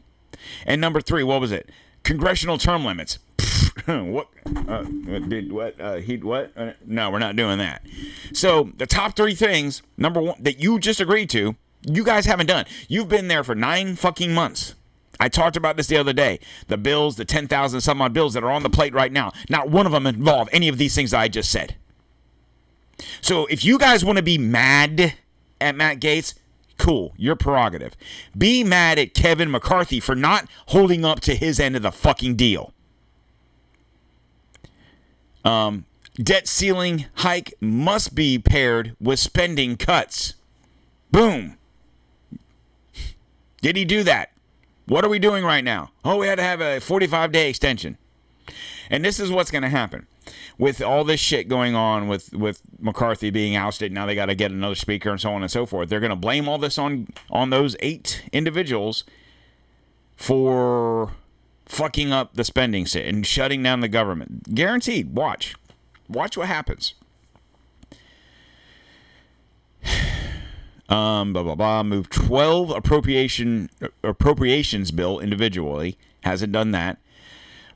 And 0.67 0.81
number 0.81 1.01
three, 1.01 1.23
what 1.23 1.41
was 1.41 1.53
it? 1.53 1.71
Congressional 2.03 2.59
term 2.59 2.85
limits. 2.85 3.19
what 3.87 4.29
uh, 4.69 4.83
did 4.83 5.53
what 5.53 5.81
uh, 5.81 5.97
he 5.97 6.17
what? 6.17 6.53
Uh, 6.57 6.73
no, 6.85 7.11
we're 7.11 7.19
not 7.19 7.37
doing 7.37 7.59
that. 7.59 7.85
So 8.33 8.71
the 8.77 8.87
top 8.87 9.17
three 9.17 9.35
things, 9.35 9.83
number 9.97 10.21
one, 10.21 10.43
that 10.43 10.61
you 10.61 10.79
just 10.79 11.01
agreed 11.01 11.31
to, 11.31 11.57
you 11.83 12.05
guys 12.05 12.27
haven't 12.27 12.47
done. 12.47 12.67
You've 12.89 13.09
been 13.09 13.29
there 13.29 13.45
for 13.45 13.55
nine 13.55 13.97
fucking 13.97 14.33
months. 14.33 14.75
I 15.21 15.29
talked 15.29 15.57
about 15.57 15.77
this 15.77 15.87
the 15.87 15.97
other 15.97 16.13
day. 16.13 16.41
The 16.69 16.77
bills, 16.77 17.17
the 17.17 17.25
10,000 17.25 17.81
some 17.81 18.03
odd 18.03 18.13
bills 18.13 18.35
that 18.35 18.43
are 18.43 18.51
on 18.51 18.63
the 18.63 18.71
plate 18.71 18.95
right 18.95 19.13
now, 19.13 19.33
not 19.49 19.71
one 19.71 19.87
of 19.87 19.93
them 19.93 20.07
involve 20.07 20.49
any 20.53 20.69
of 20.69 20.79
these 20.79 20.95
things 20.95 21.15
I 21.15 21.29
just 21.29 21.51
said. 21.51 21.77
So 23.21 23.47
if 23.47 23.65
you 23.65 23.79
guys 23.79 24.05
want 24.05 24.19
to 24.19 24.25
be 24.25 24.39
mad 24.39 25.15
at 25.61 25.77
Matt 25.77 26.01
Gaetz, 26.01 26.35
cool, 26.79 27.15
your 27.17 27.37
prerogative. 27.37 27.97
Be 28.37 28.65
mad 28.65 28.99
at 28.99 29.15
Kevin 29.15 29.51
McCarthy 29.51 30.01
for 30.01 30.15
not 30.15 30.49
holding 30.67 31.05
up 31.05 31.21
to 31.21 31.35
his 31.35 31.61
end 31.61 31.77
of 31.77 31.83
the 31.83 31.93
fucking 31.93 32.37
deal. 32.37 32.73
Um, 35.45 35.85
debt 36.17 36.49
ceiling 36.49 37.07
hike 37.17 37.55
must 37.61 38.15
be 38.15 38.39
paired 38.39 38.97
with 39.01 39.19
spending 39.19 39.77
cuts. 39.77 40.35
Boom. 41.11 41.59
Did 43.61 43.77
he 43.77 43.85
do 43.85 44.03
that? 44.03 44.31
What 44.87 45.05
are 45.05 45.09
we 45.09 45.19
doing 45.19 45.45
right 45.45 45.65
now? 45.65 45.91
Oh, 46.05 46.19
we 46.19 46.27
had 46.27 46.37
to 46.37 46.43
have 46.43 46.61
a 46.61 46.81
45 46.81 47.33
day 47.33 47.49
extension. 47.49 47.97
And 48.91 49.05
this 49.05 49.19
is 49.19 49.31
what's 49.31 49.51
going 49.51 49.63
to 49.63 49.69
happen 49.69 50.07
with 50.59 50.81
all 50.83 51.05
this 51.05 51.21
shit 51.21 51.49
going 51.49 51.75
on 51.75 52.09
with 52.09 52.33
with 52.33 52.63
McCarthy 52.79 53.31
being 53.31 53.57
ousted. 53.57 53.93
Now 53.93 54.07
they 54.07 54.15
got 54.15 54.27
to 54.27 54.35
get 54.35 54.51
another 54.51 54.75
speaker 54.75 55.11
and 55.11 55.21
so 55.21 55.33
on 55.33 55.43
and 55.43 55.51
so 55.51 55.67
forth. 55.67 55.89
They're 55.89 56.01
going 56.01 56.11
to 56.11 56.17
blame 56.17 56.49
all 56.49 56.59
this 56.59 56.79
on 56.79 57.09
on 57.31 57.51
those 57.51 57.77
eight 57.81 58.25
individuals 58.33 59.05
for 60.17 61.13
fucking 61.67 62.13
up 62.13 62.35
the 62.35 62.45
spending 62.45 62.87
and 62.95 63.27
shutting 63.27 63.63
down 63.63 63.81
the 63.81 63.89
government. 63.89 64.55
Guaranteed. 64.55 65.15
Watch. 65.15 65.55
Watch 66.09 66.37
what 66.37 66.49
happens. 66.49 66.95
Um, 70.87 71.33
blah 71.33 71.43
blah 71.43 71.55
blah. 71.55 71.83
Move 71.83 72.11
twelve 72.11 72.69
appropriation 72.69 73.71
appropriations 74.03 74.91
bill 74.91 75.19
individually. 75.19 75.97
Hasn't 76.25 76.53
done 76.53 76.73
that. 76.73 76.99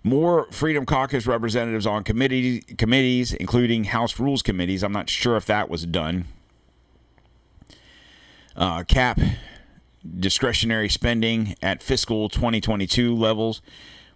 More 0.02 0.46
Freedom 0.50 0.86
Caucus 0.86 1.26
representatives 1.26 1.86
on 1.86 2.04
committee, 2.04 2.60
committees, 2.60 3.32
including 3.34 3.84
House 3.84 4.18
Rules 4.18 4.42
committees. 4.42 4.82
I'm 4.82 4.92
not 4.92 5.10
sure 5.10 5.36
if 5.36 5.46
that 5.46 5.68
was 5.68 5.86
done. 5.86 6.26
Uh, 8.56 8.84
cap 8.84 9.20
discretionary 10.18 10.88
spending 10.88 11.54
at 11.62 11.82
fiscal 11.82 12.28
2022 12.28 13.14
levels, 13.14 13.60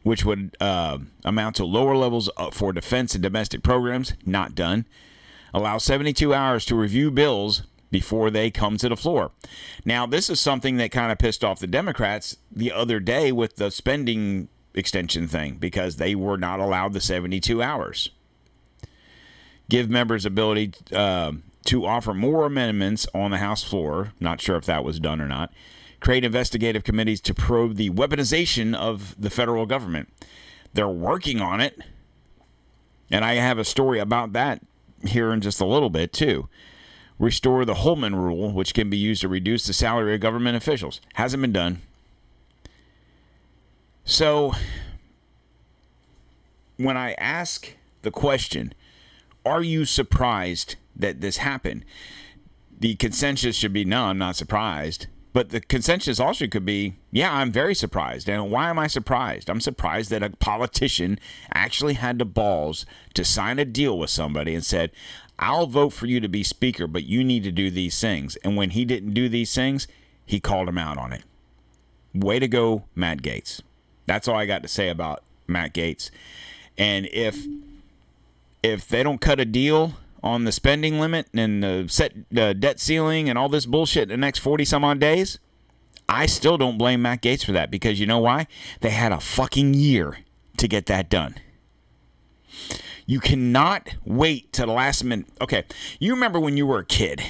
which 0.02 0.24
would 0.24 0.56
uh, 0.60 0.98
amount 1.24 1.56
to 1.56 1.64
lower 1.64 1.96
levels 1.96 2.30
for 2.52 2.72
defense 2.72 3.14
and 3.14 3.22
domestic 3.22 3.62
programs. 3.62 4.14
Not 4.24 4.54
done. 4.54 4.86
Allow 5.54 5.78
72 5.78 6.32
hours 6.32 6.64
to 6.66 6.74
review 6.74 7.10
bills 7.10 7.62
before 7.90 8.30
they 8.30 8.50
come 8.50 8.78
to 8.78 8.88
the 8.88 8.96
floor. 8.96 9.32
Now, 9.84 10.06
this 10.06 10.30
is 10.30 10.40
something 10.40 10.78
that 10.78 10.90
kind 10.90 11.12
of 11.12 11.18
pissed 11.18 11.44
off 11.44 11.60
the 11.60 11.66
Democrats 11.66 12.38
the 12.50 12.72
other 12.72 12.98
day 12.98 13.30
with 13.30 13.56
the 13.56 13.70
spending 13.70 14.48
extension 14.74 15.28
thing 15.28 15.56
because 15.56 15.96
they 15.96 16.14
were 16.14 16.36
not 16.36 16.60
allowed 16.60 16.92
the 16.92 17.00
72 17.00 17.62
hours. 17.62 18.10
Give 19.68 19.88
members 19.88 20.26
ability 20.26 20.72
uh, 20.92 21.32
to 21.66 21.86
offer 21.86 22.12
more 22.14 22.44
amendments 22.46 23.06
on 23.14 23.30
the 23.30 23.38
House 23.38 23.62
floor. 23.62 24.12
Not 24.20 24.40
sure 24.40 24.56
if 24.56 24.66
that 24.66 24.84
was 24.84 25.00
done 25.00 25.20
or 25.20 25.28
not. 25.28 25.52
Create 26.00 26.24
investigative 26.24 26.84
committees 26.84 27.20
to 27.22 27.34
probe 27.34 27.76
the 27.76 27.90
weaponization 27.90 28.74
of 28.74 29.14
the 29.20 29.30
federal 29.30 29.66
government. 29.66 30.08
They're 30.74 30.88
working 30.88 31.40
on 31.40 31.60
it. 31.60 31.78
And 33.10 33.24
I 33.24 33.34
have 33.34 33.58
a 33.58 33.64
story 33.64 33.98
about 33.98 34.32
that 34.32 34.62
here 35.06 35.32
in 35.32 35.40
just 35.40 35.60
a 35.60 35.66
little 35.66 35.90
bit, 35.90 36.12
too. 36.12 36.48
Restore 37.18 37.64
the 37.64 37.74
Holman 37.74 38.16
rule, 38.16 38.52
which 38.52 38.74
can 38.74 38.90
be 38.90 38.96
used 38.96 39.20
to 39.20 39.28
reduce 39.28 39.66
the 39.66 39.72
salary 39.72 40.14
of 40.14 40.20
government 40.20 40.56
officials. 40.56 41.00
Hasn't 41.14 41.40
been 41.40 41.52
done. 41.52 41.82
So, 44.12 44.52
when 46.76 46.98
I 46.98 47.12
ask 47.14 47.72
the 48.02 48.10
question, 48.10 48.74
are 49.46 49.62
you 49.62 49.86
surprised 49.86 50.76
that 50.94 51.22
this 51.22 51.38
happened? 51.38 51.86
The 52.78 52.96
consensus 52.96 53.56
should 53.56 53.72
be, 53.72 53.86
no, 53.86 54.04
I'm 54.04 54.18
not 54.18 54.36
surprised. 54.36 55.06
But 55.32 55.48
the 55.48 55.62
consensus 55.62 56.20
also 56.20 56.46
could 56.46 56.66
be, 56.66 56.96
yeah, 57.10 57.32
I'm 57.32 57.50
very 57.50 57.74
surprised. 57.74 58.28
And 58.28 58.50
why 58.50 58.68
am 58.68 58.78
I 58.78 58.86
surprised? 58.86 59.48
I'm 59.48 59.62
surprised 59.62 60.10
that 60.10 60.22
a 60.22 60.28
politician 60.28 61.18
actually 61.54 61.94
had 61.94 62.18
the 62.18 62.26
balls 62.26 62.84
to 63.14 63.24
sign 63.24 63.58
a 63.58 63.64
deal 63.64 63.98
with 63.98 64.10
somebody 64.10 64.54
and 64.54 64.62
said, 64.62 64.90
I'll 65.38 65.66
vote 65.66 65.94
for 65.94 66.04
you 66.04 66.20
to 66.20 66.28
be 66.28 66.42
speaker, 66.42 66.86
but 66.86 67.04
you 67.04 67.24
need 67.24 67.44
to 67.44 67.50
do 67.50 67.70
these 67.70 67.98
things. 67.98 68.36
And 68.44 68.58
when 68.58 68.70
he 68.70 68.84
didn't 68.84 69.14
do 69.14 69.30
these 69.30 69.54
things, 69.54 69.88
he 70.26 70.38
called 70.38 70.68
him 70.68 70.76
out 70.76 70.98
on 70.98 71.14
it. 71.14 71.22
Way 72.14 72.40
to 72.40 72.46
go, 72.46 72.84
Matt 72.94 73.22
Gaetz. 73.22 73.62
That's 74.06 74.28
all 74.28 74.36
I 74.36 74.46
got 74.46 74.62
to 74.62 74.68
say 74.68 74.88
about 74.88 75.22
Matt 75.46 75.74
Gaetz. 75.74 76.10
And 76.78 77.06
if 77.12 77.46
if 78.62 78.88
they 78.88 79.02
don't 79.02 79.20
cut 79.20 79.40
a 79.40 79.44
deal 79.44 79.94
on 80.22 80.44
the 80.44 80.52
spending 80.52 81.00
limit 81.00 81.26
and 81.34 81.62
the 81.62 81.86
set 81.88 82.12
uh, 82.36 82.52
debt 82.52 82.78
ceiling 82.78 83.28
and 83.28 83.38
all 83.38 83.48
this 83.48 83.66
bullshit 83.66 84.04
in 84.04 84.08
the 84.08 84.16
next 84.16 84.38
40 84.38 84.64
some 84.64 84.84
odd 84.84 85.00
days, 85.00 85.38
I 86.08 86.26
still 86.26 86.56
don't 86.58 86.78
blame 86.78 87.02
Matt 87.02 87.22
Gaetz 87.22 87.44
for 87.44 87.52
that 87.52 87.70
because 87.70 87.98
you 87.98 88.06
know 88.06 88.18
why? 88.18 88.46
They 88.80 88.90
had 88.90 89.12
a 89.12 89.20
fucking 89.20 89.74
year 89.74 90.18
to 90.58 90.68
get 90.68 90.86
that 90.86 91.08
done. 91.08 91.36
You 93.06 93.18
cannot 93.18 93.96
wait 94.04 94.52
to 94.52 94.62
the 94.62 94.72
last 94.72 95.02
minute. 95.02 95.26
Okay, 95.40 95.64
you 95.98 96.12
remember 96.12 96.38
when 96.38 96.56
you 96.56 96.66
were 96.66 96.78
a 96.78 96.84
kid 96.84 97.22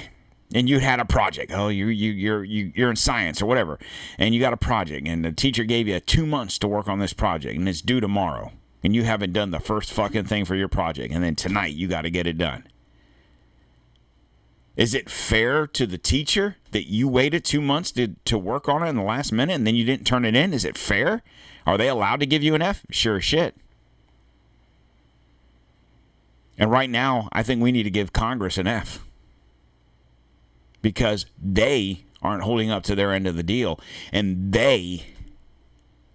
and 0.53 0.69
you 0.69 0.79
had 0.79 0.99
a 0.99 1.05
project. 1.05 1.51
Oh, 1.53 1.67
you 1.67 1.87
you 1.87 2.11
you're 2.11 2.43
you, 2.43 2.71
you're 2.75 2.89
in 2.89 2.95
science 2.95 3.41
or 3.41 3.45
whatever, 3.45 3.79
and 4.17 4.33
you 4.33 4.39
got 4.39 4.53
a 4.53 4.57
project, 4.57 5.07
and 5.07 5.25
the 5.25 5.31
teacher 5.31 5.63
gave 5.63 5.87
you 5.87 5.99
two 5.99 6.25
months 6.25 6.57
to 6.59 6.67
work 6.67 6.87
on 6.87 6.99
this 6.99 7.13
project, 7.13 7.57
and 7.57 7.67
it's 7.67 7.81
due 7.81 7.99
tomorrow, 7.99 8.51
and 8.83 8.95
you 8.95 9.03
haven't 9.03 9.33
done 9.33 9.51
the 9.51 9.59
first 9.59 9.91
fucking 9.91 10.25
thing 10.25 10.45
for 10.45 10.55
your 10.55 10.67
project, 10.67 11.13
and 11.13 11.23
then 11.23 11.35
tonight 11.35 11.73
you 11.73 11.87
got 11.87 12.01
to 12.01 12.11
get 12.11 12.27
it 12.27 12.37
done. 12.37 12.67
Is 14.75 14.95
it 14.95 15.09
fair 15.09 15.67
to 15.67 15.85
the 15.85 15.99
teacher 15.99 16.57
that 16.71 16.89
you 16.89 17.07
waited 17.07 17.45
two 17.45 17.61
months 17.61 17.91
to, 17.91 18.15
to 18.25 18.39
work 18.39 18.67
on 18.67 18.81
it 18.81 18.89
in 18.89 18.95
the 18.95 19.03
last 19.03 19.31
minute 19.31 19.53
and 19.53 19.67
then 19.67 19.75
you 19.75 19.85
didn't 19.85 20.07
turn 20.07 20.25
it 20.25 20.35
in? 20.35 20.51
Is 20.51 20.65
it 20.65 20.77
fair? 20.77 21.21
Are 21.67 21.77
they 21.77 21.87
allowed 21.87 22.21
to 22.21 22.25
give 22.25 22.41
you 22.41 22.55
an 22.55 22.63
F? 22.63 22.83
Sure 22.89 23.17
as 23.17 23.23
shit. 23.23 23.55
And 26.57 26.71
right 26.71 26.89
now, 26.89 27.29
I 27.31 27.43
think 27.43 27.61
we 27.61 27.71
need 27.71 27.83
to 27.83 27.91
give 27.91 28.13
Congress 28.13 28.57
an 28.57 28.65
F 28.65 29.05
because 30.83 31.25
they 31.41 32.03
aren't 32.21 32.43
holding 32.43 32.69
up 32.69 32.83
to 32.83 32.93
their 32.93 33.11
end 33.11 33.25
of 33.25 33.35
the 33.35 33.41
deal 33.41 33.79
and 34.11 34.53
they 34.53 35.03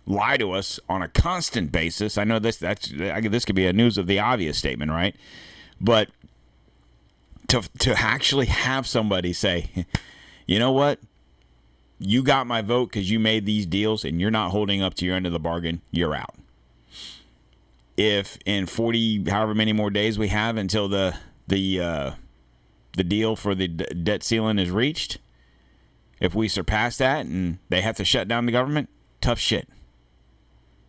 lie 0.07 0.37
to 0.37 0.53
us 0.53 0.79
on 0.89 1.03
a 1.03 1.09
constant 1.09 1.73
basis. 1.73 2.17
I 2.17 2.25
know 2.25 2.39
this 2.39 2.59
that's 2.59 2.89
this 2.89 3.45
could 3.45 3.57
be 3.57 3.67
a 3.67 3.73
news 3.73 3.99
of 3.99 4.07
the 4.07 4.21
obvious 4.21 4.57
statement, 4.57 4.93
right? 4.93 5.17
But 5.81 6.09
to 7.49 7.63
to 7.81 7.99
actually 7.99 8.47
have 8.47 8.87
somebody 8.87 9.33
say, 9.33 9.87
"You 10.47 10.61
know 10.61 10.73
what? 10.73 11.01
You 11.99 12.23
got 12.23 12.47
my 12.47 12.63
vote 12.63 12.93
cuz 12.93 13.11
you 13.11 13.19
made 13.19 13.45
these 13.45 13.67
deals 13.67 14.05
and 14.05 14.21
you're 14.21 14.31
not 14.31 14.53
holding 14.53 14.81
up 14.81 14.95
to 14.95 15.05
your 15.05 15.17
end 15.17 15.27
of 15.27 15.33
the 15.33 15.41
bargain. 15.41 15.83
You're 15.91 16.15
out." 16.15 16.37
If 17.97 18.39
in 18.47 18.67
40 18.67 19.29
however 19.29 19.55
many 19.55 19.73
more 19.73 19.91
days 19.91 20.19
we 20.19 20.29
have 20.29 20.57
until 20.57 20.89
the 20.89 21.17
the 21.49 21.81
uh 21.81 22.11
the 22.99 23.05
deal 23.05 23.35
for 23.35 23.55
the 23.55 23.69
d- 23.69 23.87
debt 24.03 24.23
ceiling 24.23 24.59
is 24.59 24.71
reached, 24.71 25.19
if 26.21 26.35
we 26.35 26.49
surpass 26.49 26.99
that 26.99 27.25
and 27.25 27.59
they 27.71 27.81
have 27.81 27.97
to 27.97 28.05
shut 28.05 28.29
down 28.29 28.45
the 28.45 28.53
government, 28.53 28.91
tough 29.21 29.39
shit. 29.39 29.69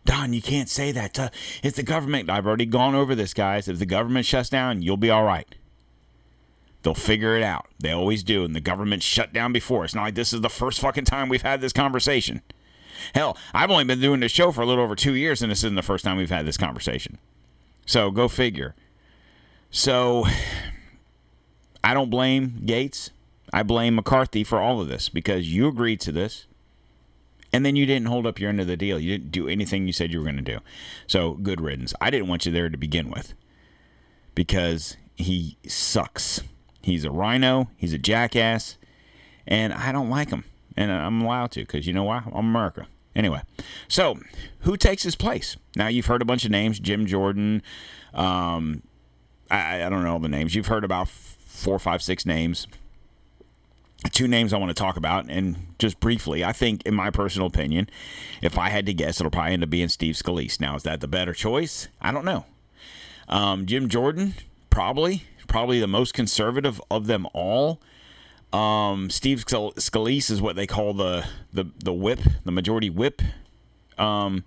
Don, 0.04 0.32
you 0.32 0.42
can't 0.42 0.68
say 0.68 0.92
that. 0.92 1.32
It's 1.62 1.76
the 1.76 1.82
government. 1.82 2.30
I've 2.30 2.46
already 2.46 2.66
gone 2.66 2.94
over 2.94 3.14
this, 3.14 3.32
guys. 3.32 3.68
If 3.68 3.78
the 3.78 3.86
government 3.86 4.26
shuts 4.26 4.48
down, 4.48 4.82
you'll 4.82 4.96
be 4.96 5.10
all 5.10 5.24
right. 5.24 5.54
They'll 6.82 6.94
figure 6.94 7.36
it 7.36 7.42
out. 7.42 7.66
They 7.78 7.92
always 7.92 8.22
do. 8.22 8.44
And 8.44 8.56
the 8.56 8.60
government 8.60 9.02
shut 9.02 9.32
down 9.32 9.52
before. 9.52 9.84
It's 9.84 9.94
not 9.94 10.04
like 10.04 10.14
this 10.14 10.32
is 10.32 10.40
the 10.40 10.48
first 10.48 10.80
fucking 10.80 11.04
time 11.04 11.28
we've 11.28 11.42
had 11.42 11.60
this 11.60 11.74
conversation. 11.74 12.42
Hell, 13.14 13.36
I've 13.54 13.70
only 13.70 13.84
been 13.84 14.00
doing 14.00 14.20
this 14.20 14.32
show 14.32 14.52
for 14.52 14.62
a 14.62 14.66
little 14.66 14.84
over 14.84 14.96
two 14.96 15.14
years, 15.14 15.42
and 15.42 15.50
this 15.50 15.60
isn't 15.60 15.76
the 15.76 15.82
first 15.82 16.04
time 16.04 16.16
we've 16.16 16.30
had 16.30 16.46
this 16.46 16.56
conversation. 16.56 17.18
So 17.86 18.10
go 18.10 18.28
figure. 18.28 18.74
So 19.70 20.24
I 21.82 21.94
don't 21.94 22.10
blame 22.10 22.62
Gaetz. 22.64 23.10
I 23.52 23.62
blame 23.62 23.96
McCarthy 23.96 24.44
for 24.44 24.60
all 24.60 24.80
of 24.80 24.88
this 24.88 25.08
because 25.08 25.52
you 25.52 25.66
agreed 25.66 26.00
to 26.02 26.12
this 26.12 26.46
and 27.52 27.66
then 27.66 27.76
you 27.76 27.86
didn't 27.86 28.06
hold 28.06 28.26
up 28.26 28.38
your 28.38 28.48
end 28.48 28.60
of 28.60 28.66
the 28.66 28.76
deal. 28.76 28.98
You 28.98 29.18
didn't 29.18 29.32
do 29.32 29.48
anything 29.48 29.86
you 29.86 29.92
said 29.92 30.12
you 30.12 30.18
were 30.18 30.24
going 30.24 30.36
to 30.36 30.42
do. 30.42 30.60
So 31.06 31.32
good 31.34 31.60
riddance. 31.60 31.92
I 32.00 32.10
didn't 32.10 32.28
want 32.28 32.46
you 32.46 32.52
there 32.52 32.68
to 32.68 32.76
begin 32.76 33.10
with 33.10 33.34
because 34.34 34.96
he 35.16 35.56
sucks. 35.66 36.42
He's 36.82 37.04
a 37.04 37.10
RINO, 37.10 37.68
he's 37.76 37.92
a 37.92 37.98
jackass, 37.98 38.78
and 39.46 39.72
I 39.72 39.92
don't 39.92 40.08
like 40.08 40.30
him. 40.30 40.44
And 40.76 40.90
I'm 40.90 41.20
allowed 41.20 41.50
to 41.52 41.60
because 41.60 41.86
you 41.86 41.92
know 41.92 42.04
why? 42.04 42.22
I'm 42.26 42.46
America. 42.46 42.86
Anyway, 43.14 43.42
so 43.88 44.18
who 44.60 44.76
takes 44.76 45.02
his 45.02 45.16
place? 45.16 45.56
Now 45.76 45.88
you've 45.88 46.06
heard 46.06 46.22
a 46.22 46.24
bunch 46.24 46.44
of 46.44 46.50
names 46.50 46.78
Jim 46.78 47.06
Jordan. 47.06 47.62
Um, 48.14 48.82
I, 49.50 49.84
I 49.84 49.88
don't 49.88 50.04
know 50.04 50.12
all 50.12 50.18
the 50.20 50.28
names. 50.28 50.54
You've 50.54 50.68
heard 50.68 50.84
about 50.84 51.08
four, 51.50 51.78
five, 51.78 52.02
six 52.02 52.24
names. 52.24 52.66
Two 54.12 54.26
names 54.26 54.54
I 54.54 54.56
want 54.56 54.70
to 54.70 54.74
talk 54.82 54.96
about, 54.96 55.28
and 55.28 55.74
just 55.78 56.00
briefly, 56.00 56.42
I 56.42 56.52
think, 56.52 56.82
in 56.86 56.94
my 56.94 57.10
personal 57.10 57.46
opinion, 57.46 57.90
if 58.40 58.56
I 58.56 58.70
had 58.70 58.86
to 58.86 58.94
guess, 58.94 59.20
it'll 59.20 59.30
probably 59.30 59.52
end 59.52 59.62
up 59.62 59.68
being 59.68 59.88
Steve 59.88 60.14
Scalise. 60.14 60.58
Now, 60.58 60.74
is 60.76 60.84
that 60.84 61.02
the 61.02 61.08
better 61.08 61.34
choice? 61.34 61.88
I 62.00 62.10
don't 62.10 62.24
know. 62.24 62.46
Um, 63.28 63.66
Jim 63.66 63.90
Jordan, 63.90 64.34
probably, 64.70 65.24
probably 65.48 65.80
the 65.80 65.86
most 65.86 66.14
conservative 66.14 66.80
of 66.90 67.08
them 67.08 67.26
all. 67.34 67.78
Um, 68.54 69.10
Steve 69.10 69.44
Scalise 69.44 70.30
is 70.30 70.40
what 70.40 70.56
they 70.56 70.66
call 70.66 70.94
the 70.94 71.26
the 71.52 71.66
the 71.84 71.92
whip, 71.92 72.20
the 72.44 72.52
majority 72.52 72.88
whip. 72.88 73.20
Um, 73.98 74.44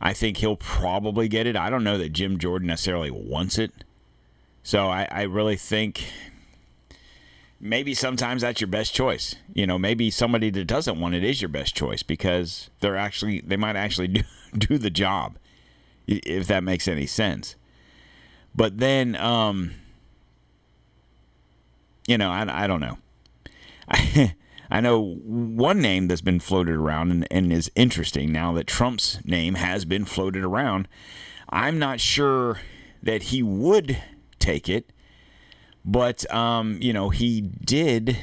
I 0.00 0.12
think 0.12 0.38
he'll 0.38 0.56
probably 0.56 1.28
get 1.28 1.46
it. 1.46 1.56
I 1.56 1.70
don't 1.70 1.84
know 1.84 1.98
that 1.98 2.12
Jim 2.12 2.36
Jordan 2.38 2.66
necessarily 2.66 3.12
wants 3.12 3.58
it. 3.58 3.72
So 4.62 4.88
I, 4.88 5.08
I 5.10 5.22
really 5.22 5.56
think 5.56 6.04
maybe 7.60 7.94
sometimes 7.94 8.42
that's 8.42 8.60
your 8.60 8.68
best 8.68 8.94
choice. 8.94 9.34
You 9.54 9.66
know, 9.66 9.78
maybe 9.78 10.10
somebody 10.10 10.50
that 10.50 10.66
doesn't 10.66 11.00
want 11.00 11.14
it 11.14 11.24
is 11.24 11.40
your 11.40 11.48
best 11.48 11.74
choice 11.74 12.02
because 12.02 12.70
they're 12.80 12.96
actually 12.96 13.40
they 13.40 13.56
might 13.56 13.76
actually 13.76 14.08
do, 14.08 14.22
do 14.56 14.78
the 14.78 14.90
job 14.90 15.36
if 16.06 16.46
that 16.48 16.64
makes 16.64 16.88
any 16.88 17.06
sense. 17.06 17.56
But 18.54 18.78
then 18.78 19.16
um 19.16 19.72
you 22.06 22.18
know, 22.18 22.30
I, 22.30 22.64
I 22.64 22.66
don't 22.66 22.80
know. 22.80 22.98
I 23.88 24.34
I 24.70 24.80
know 24.80 25.16
one 25.16 25.82
name 25.82 26.08
that's 26.08 26.22
been 26.22 26.40
floated 26.40 26.76
around 26.76 27.10
and, 27.10 27.28
and 27.30 27.52
is 27.52 27.70
interesting 27.74 28.32
now 28.32 28.52
that 28.54 28.66
Trump's 28.66 29.18
name 29.22 29.56
has 29.56 29.84
been 29.84 30.06
floated 30.06 30.44
around. 30.44 30.88
I'm 31.50 31.78
not 31.78 32.00
sure 32.00 32.60
that 33.02 33.24
he 33.24 33.42
would 33.42 34.02
take 34.42 34.68
it, 34.68 34.92
but 35.84 36.28
um, 36.34 36.78
you 36.80 36.92
know, 36.92 37.08
he 37.10 37.40
did. 37.40 38.16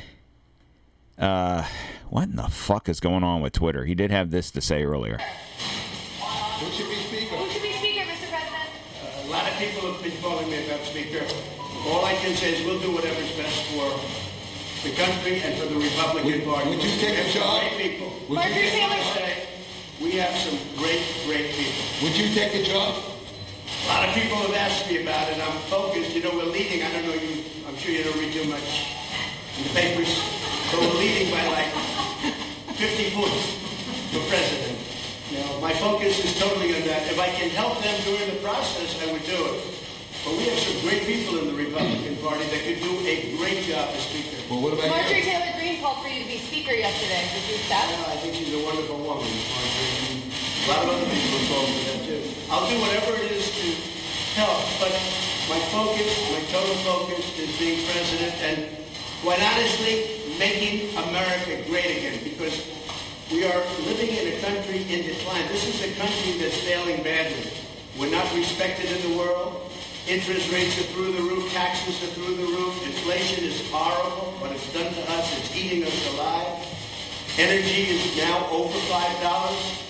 Uh, 1.18 1.66
what 2.10 2.24
in 2.30 2.36
the 2.36 2.48
fuck 2.48 2.88
is 2.90 3.00
going 3.00 3.24
on 3.24 3.42
with 3.42 3.54
Twitter? 3.54 3.86
He 3.86 3.94
did 3.96 4.12
have 4.12 4.32
this 4.32 4.52
to 4.52 4.62
say 4.62 4.84
earlier. 4.84 5.18
Who 5.18 6.72
should 6.72 6.90
be 6.90 6.96
speaker? 6.96 7.36
Who 7.36 7.50
should 7.52 7.62
be 7.62 7.74
speaker, 7.74 8.06
Mr. 8.08 8.28
President? 8.30 8.70
A 9.26 9.28
lot 9.30 9.48
of 9.52 9.58
people 9.58 9.92
have 9.92 10.02
been 10.04 10.16
calling 10.22 10.50
me 10.50 10.66
about 10.66 10.82
speaker. 10.86 11.24
All 11.88 12.06
I 12.06 12.14
can 12.16 12.36
say 12.36 12.56
is 12.60 12.66
we'll 12.66 12.80
do 12.80 12.92
whatever's 12.94 13.32
best 13.38 13.64
for 13.72 14.00
the 14.88 14.96
country 14.96 15.42
and 15.42 15.60
for 15.60 15.68
the 15.68 15.76
Republican 15.80 16.42
Party. 16.48 16.70
would 16.70 16.84
you 16.84 16.92
take 17.00 17.16
We 17.24 17.30
a 17.30 17.34
job? 17.34 17.62
Great 17.76 17.92
people. 17.92 18.08
Would 18.30 18.30
you 18.30 18.36
Marjorie 18.36 18.54
take- 18.64 18.72
Taylor. 18.90 19.04
Say, 19.14 19.48
We 20.02 20.12
have 20.24 20.36
some 20.36 20.58
great, 20.78 21.04
great 21.28 21.52
people. 21.52 21.84
Would 22.04 22.18
you 22.18 22.34
take 22.34 22.54
the 22.54 22.64
job? 22.64 22.96
A 23.70 23.88
lot 23.88 24.08
of 24.08 24.14
people 24.14 24.38
have 24.38 24.56
asked 24.56 24.90
me 24.90 25.02
about 25.02 25.30
it. 25.30 25.40
I'm 25.42 25.58
focused. 25.70 26.16
You 26.16 26.24
know, 26.24 26.32
we're 26.34 26.52
leading. 26.52 26.84
I 26.84 26.92
don't 26.92 27.06
know 27.06 27.14
you. 27.14 27.44
I'm 27.68 27.76
sure 27.78 27.92
you 27.92 28.04
don't 28.04 28.18
read 28.18 28.34
too 28.34 28.50
much 28.50 28.96
in 29.58 29.64
the 29.64 29.74
papers, 29.74 30.10
but 30.72 30.80
we're 30.82 31.00
leading 31.00 31.32
by 31.32 31.46
like 31.48 31.72
50 32.76 33.12
points 33.16 33.46
for 34.14 34.22
president. 34.30 34.78
You 35.30 35.40
know, 35.46 35.62
my 35.62 35.74
focus 35.74 36.24
is 36.24 36.38
totally 36.40 36.74
on 36.76 36.82
that. 36.88 37.06
If 37.12 37.20
I 37.20 37.30
can 37.30 37.50
help 37.52 37.78
them 37.84 37.94
during 38.04 38.30
the 38.30 38.42
process, 38.42 38.98
I 39.02 39.12
would 39.12 39.24
do 39.26 39.38
it. 39.54 39.80
But 40.26 40.36
we 40.36 40.50
have 40.50 40.60
some 40.60 40.82
great 40.82 41.06
people 41.06 41.40
in 41.40 41.48
the 41.48 41.54
Republican 41.54 42.18
Party 42.18 42.44
that 42.50 42.62
could 42.66 42.82
do 42.84 42.92
a 43.08 43.38
great 43.38 43.64
job 43.64 43.90
as 43.94 44.04
Speaker. 44.04 44.36
Well, 44.50 44.62
what 44.62 44.74
about 44.74 44.90
Marjorie 44.90 45.20
you? 45.20 45.24
Taylor 45.24 45.54
Greene 45.56 45.80
called 45.82 46.04
for 46.04 46.10
you 46.10 46.24
to 46.24 46.28
be 46.28 46.40
speaker 46.40 46.74
yesterday. 46.74 47.24
Did 47.32 47.48
you 47.48 47.56
accept? 47.56 47.88
Yeah, 47.88 48.14
I 48.14 48.18
think 48.18 48.36
she's 48.36 48.54
a 48.54 48.60
wonderful 48.66 48.98
woman. 48.98 49.24
Marjorie. 49.30 50.29
Lot 50.70 50.86
of 50.86 50.90
other 51.02 51.10
people 51.10 51.40
calling 51.50 51.74
for 51.74 51.86
that 51.90 52.06
too. 52.06 52.22
I'll 52.54 52.70
do 52.70 52.78
whatever 52.78 53.18
it 53.18 53.32
is 53.34 53.50
to 53.58 53.68
help, 54.38 54.62
but 54.78 54.94
my 55.50 55.58
focus, 55.74 56.14
my 56.30 56.46
total 56.54 56.78
focus 56.86 57.26
is 57.42 57.58
being 57.58 57.82
president 57.90 58.38
and 58.46 58.78
quite 59.26 59.42
honestly, 59.42 60.38
making 60.38 60.94
America 61.10 61.66
great 61.68 61.98
again 61.98 62.22
because 62.24 62.70
we 63.32 63.46
are 63.50 63.66
living 63.90 64.14
in 64.14 64.38
a 64.38 64.42
country 64.46 64.86
in 64.94 65.10
decline. 65.10 65.42
This 65.50 65.66
is 65.66 65.82
a 65.90 66.00
country 66.00 66.38
that's 66.38 66.62
failing 66.62 67.02
badly. 67.02 67.50
We're 67.98 68.12
not 68.12 68.30
respected 68.36 68.92
in 68.94 69.12
the 69.12 69.18
world. 69.18 69.72
Interest 70.08 70.52
rates 70.54 70.78
are 70.78 70.90
through 70.94 71.14
the 71.14 71.22
roof. 71.22 71.52
Taxes 71.52 71.98
are 72.04 72.14
through 72.14 72.36
the 72.36 72.46
roof. 72.46 72.78
Inflation 72.86 73.44
is 73.44 73.68
horrible. 73.72 74.38
What 74.38 74.52
it's 74.52 74.72
done 74.72 74.94
to 74.94 75.02
us, 75.18 75.34
it's 75.36 75.56
eating 75.56 75.84
us 75.84 76.14
alive. 76.14 76.62
Energy 77.38 77.90
is 77.90 78.18
now 78.18 78.48
over 78.52 78.78
five 78.86 79.20
dollars. 79.22 79.89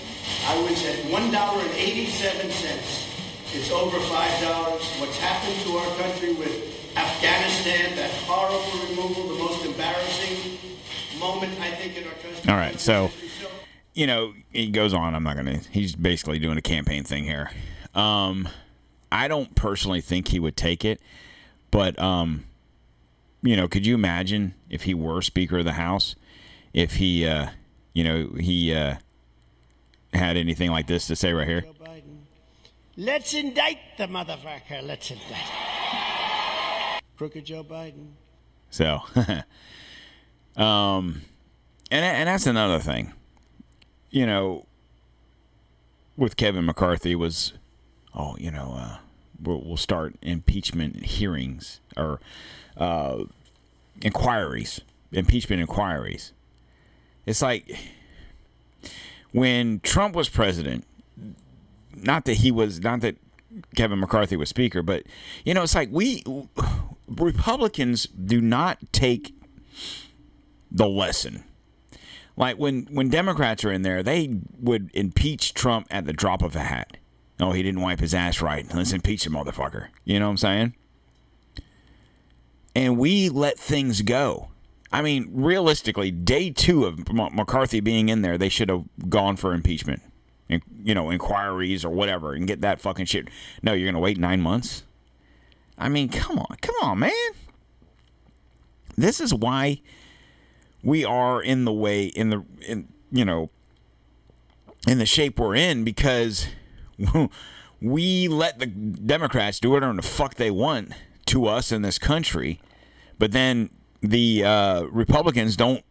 I 0.49 0.59
was 0.63 0.83
at 0.83 1.05
one 1.11 1.31
dollar 1.31 1.61
and 1.61 1.71
eighty-seven 1.73 2.49
cents. 2.49 3.05
It's 3.53 3.69
over 3.71 3.99
five 3.99 4.41
dollars. 4.41 4.83
What's 4.97 5.17
happened 5.19 5.61
to 5.61 5.77
our 5.77 5.95
country 5.97 6.33
with 6.33 6.95
Afghanistan, 6.97 7.95
that 7.95 8.09
horrible 8.25 8.89
removal, 8.89 9.27
the 9.35 9.43
most 9.43 9.63
embarrassing 9.63 10.57
moment 11.19 11.53
I 11.59 11.69
think 11.71 11.97
in 11.97 12.07
our 12.07 12.13
country. 12.13 12.51
All 12.51 12.57
right, 12.57 12.79
so 12.79 13.11
you 13.93 14.07
know 14.07 14.33
he 14.51 14.71
goes 14.71 14.91
on. 14.91 15.13
I'm 15.13 15.21
not 15.21 15.35
gonna. 15.35 15.59
He's 15.69 15.95
basically 15.95 16.39
doing 16.39 16.57
a 16.57 16.63
campaign 16.63 17.03
thing 17.03 17.25
here. 17.25 17.51
Um, 17.93 18.49
I 19.11 19.27
don't 19.27 19.53
personally 19.53 20.01
think 20.01 20.29
he 20.29 20.39
would 20.39 20.57
take 20.57 20.83
it, 20.83 20.99
but 21.69 21.99
um, 21.99 22.45
you 23.43 23.55
know, 23.55 23.67
could 23.67 23.85
you 23.85 23.93
imagine 23.93 24.55
if 24.67 24.83
he 24.83 24.95
were 24.95 25.21
Speaker 25.21 25.59
of 25.59 25.65
the 25.65 25.73
House, 25.73 26.15
if 26.73 26.95
he, 26.95 27.27
uh, 27.27 27.49
you 27.93 28.03
know, 28.03 28.29
he 28.39 28.73
uh, 28.73 28.95
had 30.13 30.37
anything 30.37 30.71
like 30.71 30.87
this 30.87 31.07
to 31.07 31.15
say 31.15 31.33
right 31.33 31.47
here? 31.47 31.65
Let's 32.97 33.33
indict 33.33 33.77
the 33.97 34.07
motherfucker. 34.07 34.83
Let's 34.83 35.11
indict. 35.11 37.01
Crooked 37.17 37.45
Joe 37.45 37.63
Biden. 37.63 38.09
So, 38.69 39.01
um, 40.61 41.21
and 41.91 42.05
and 42.05 42.27
that's 42.27 42.45
another 42.45 42.79
thing. 42.79 43.13
You 44.09 44.25
know, 44.25 44.65
with 46.17 46.35
Kevin 46.35 46.65
McCarthy 46.65 47.15
was, 47.15 47.53
oh, 48.13 48.35
you 48.37 48.51
know, 48.51 48.75
uh, 48.77 48.97
we'll, 49.41 49.61
we'll 49.61 49.77
start 49.77 50.15
impeachment 50.21 51.05
hearings 51.05 51.79
or 51.95 52.19
uh, 52.75 53.23
inquiries, 54.01 54.81
impeachment 55.11 55.61
inquiries. 55.61 56.33
It's 57.25 57.41
like 57.41 57.77
when 59.31 59.79
Trump 59.81 60.15
was 60.15 60.29
president. 60.29 60.85
Not 61.95 62.25
that 62.25 62.35
he 62.35 62.51
was, 62.51 62.79
not 62.79 63.01
that 63.01 63.17
Kevin 63.75 63.99
McCarthy 63.99 64.37
was 64.37 64.49
speaker, 64.49 64.81
but 64.81 65.03
you 65.43 65.53
know, 65.53 65.63
it's 65.63 65.75
like 65.75 65.89
we 65.91 66.23
Republicans 67.07 68.05
do 68.05 68.39
not 68.41 68.79
take 68.91 69.33
the 70.71 70.87
lesson. 70.87 71.43
Like 72.37 72.57
when 72.57 72.87
when 72.91 73.09
Democrats 73.09 73.65
are 73.65 73.71
in 73.71 73.81
there, 73.81 74.01
they 74.01 74.39
would 74.59 74.91
impeach 74.93 75.53
Trump 75.53 75.87
at 75.91 76.05
the 76.05 76.13
drop 76.13 76.41
of 76.41 76.55
a 76.55 76.61
hat. 76.61 76.97
Oh, 77.39 77.51
he 77.51 77.63
didn't 77.63 77.81
wipe 77.81 77.99
his 77.99 78.13
ass 78.13 78.41
right. 78.41 78.65
Let's 78.73 78.93
impeach 78.93 79.23
the 79.23 79.29
motherfucker. 79.29 79.87
You 80.05 80.19
know 80.19 80.25
what 80.25 80.31
I'm 80.31 80.37
saying? 80.37 80.73
And 82.75 82.97
we 82.97 83.29
let 83.29 83.57
things 83.57 84.01
go. 84.01 84.49
I 84.91 85.01
mean, 85.01 85.29
realistically, 85.31 86.09
day 86.11 86.49
two 86.49 86.85
of 86.85 87.11
McCarthy 87.13 87.79
being 87.79 88.09
in 88.09 88.21
there, 88.21 88.37
they 88.37 88.49
should 88.49 88.69
have 88.69 88.85
gone 89.07 89.35
for 89.35 89.53
impeachment, 89.53 90.01
and 90.49 90.61
you 90.83 90.95
know, 90.95 91.11
inquiries 91.11 91.85
or 91.85 91.89
whatever, 91.89 92.33
and 92.33 92.47
get 92.47 92.61
that 92.61 92.79
fucking 92.81 93.05
shit. 93.05 93.27
No, 93.61 93.73
you're 93.73 93.89
gonna 93.91 94.01
wait 94.01 94.17
nine 94.17 94.41
months. 94.41 94.83
I 95.77 95.89
mean, 95.89 96.09
come 96.09 96.39
on, 96.39 96.57
come 96.61 96.75
on, 96.81 96.99
man. 96.99 97.11
This 98.97 99.21
is 99.21 99.33
why 99.33 99.81
we 100.83 101.05
are 101.05 101.41
in 101.41 101.65
the 101.65 101.73
way 101.73 102.05
in 102.05 102.29
the 102.29 102.43
in 102.67 102.87
you 103.11 103.25
know 103.25 103.49
in 104.87 104.97
the 104.97 105.05
shape 105.05 105.39
we're 105.39 105.55
in 105.55 105.83
because 105.83 106.47
we 107.81 108.27
let 108.27 108.59
the 108.59 108.65
Democrats 108.65 109.59
do 109.59 109.69
whatever 109.69 109.93
the 109.93 110.01
fuck 110.01 110.35
they 110.35 110.51
want 110.51 110.93
to 111.27 111.45
us 111.45 111.71
in 111.71 111.83
this 111.83 111.99
country, 111.99 112.59
but 113.19 113.31
then 113.31 113.69
the 114.01 114.43
uh, 114.43 114.83
Republicans 114.83 115.55
don't 115.55 115.83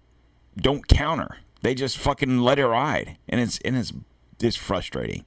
don't 0.57 0.87
counter. 0.89 1.39
They 1.63 1.75
just 1.75 1.99
fucking 1.99 2.41
let 2.41 2.59
it 2.59 2.67
ride, 2.67 3.17
and 3.29 3.41
it's 3.41 3.59
and 3.59 3.77
it's 3.77 3.93
it's 4.41 4.57
frustrating. 4.57 5.25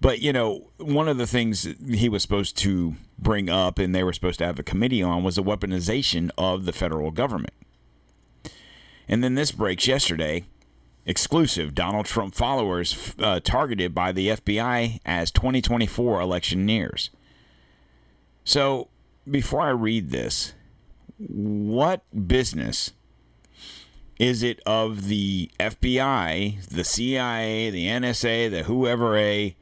But 0.00 0.20
you 0.20 0.32
know, 0.32 0.70
one 0.78 1.08
of 1.08 1.18
the 1.18 1.26
things 1.26 1.68
he 1.88 2.08
was 2.08 2.22
supposed 2.22 2.56
to 2.58 2.94
bring 3.18 3.48
up, 3.48 3.78
and 3.78 3.94
they 3.94 4.04
were 4.04 4.12
supposed 4.12 4.38
to 4.38 4.46
have 4.46 4.58
a 4.58 4.62
committee 4.62 5.02
on, 5.02 5.24
was 5.24 5.36
the 5.36 5.42
weaponization 5.42 6.30
of 6.38 6.64
the 6.64 6.72
federal 6.72 7.10
government. 7.10 7.54
And 9.08 9.24
then 9.24 9.34
this 9.34 9.52
breaks 9.52 9.86
yesterday. 9.86 10.44
Exclusive 11.06 11.74
Donald 11.74 12.04
Trump 12.04 12.34
followers 12.34 13.14
uh, 13.18 13.40
targeted 13.40 13.94
by 13.94 14.12
the 14.12 14.28
FBI 14.28 15.00
as 15.06 15.30
2024 15.30 16.20
election 16.20 16.66
nears. 16.66 17.08
So, 18.44 18.88
before 19.28 19.62
I 19.62 19.70
read 19.70 20.10
this, 20.10 20.52
what 21.18 22.02
business 22.26 22.92
is 24.18 24.42
it 24.42 24.60
of 24.66 25.06
the 25.06 25.50
FBI, 25.60 26.66
the 26.66 26.84
CIA, 26.84 27.70
the 27.70 27.86
NSA, 27.86 28.50
the 28.50 28.64
whoever 28.64 29.16
a 29.16 29.56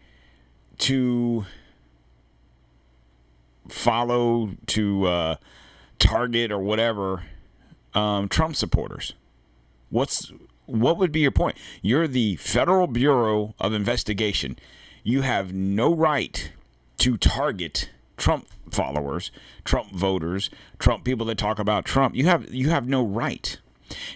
to 0.78 1.46
follow, 3.68 4.50
to 4.66 5.06
uh, 5.06 5.36
target, 5.98 6.50
or 6.50 6.58
whatever 6.58 7.24
um, 7.94 8.28
Trump 8.28 8.56
supporters? 8.56 9.14
What's 9.90 10.32
what 10.64 10.98
would 10.98 11.12
be 11.12 11.20
your 11.20 11.30
point? 11.30 11.56
You're 11.80 12.08
the 12.08 12.36
Federal 12.36 12.86
Bureau 12.86 13.54
of 13.60 13.72
Investigation. 13.72 14.58
You 15.04 15.22
have 15.22 15.52
no 15.52 15.94
right 15.94 16.50
to 16.98 17.16
target 17.16 17.90
Trump 18.16 18.48
followers, 18.70 19.30
Trump 19.64 19.92
voters, 19.92 20.50
Trump 20.78 21.04
people 21.04 21.26
that 21.26 21.38
talk 21.38 21.58
about 21.58 21.84
Trump. 21.84 22.14
You 22.14 22.26
have 22.26 22.52
you 22.52 22.70
have 22.70 22.88
no 22.88 23.04
right. 23.04 23.58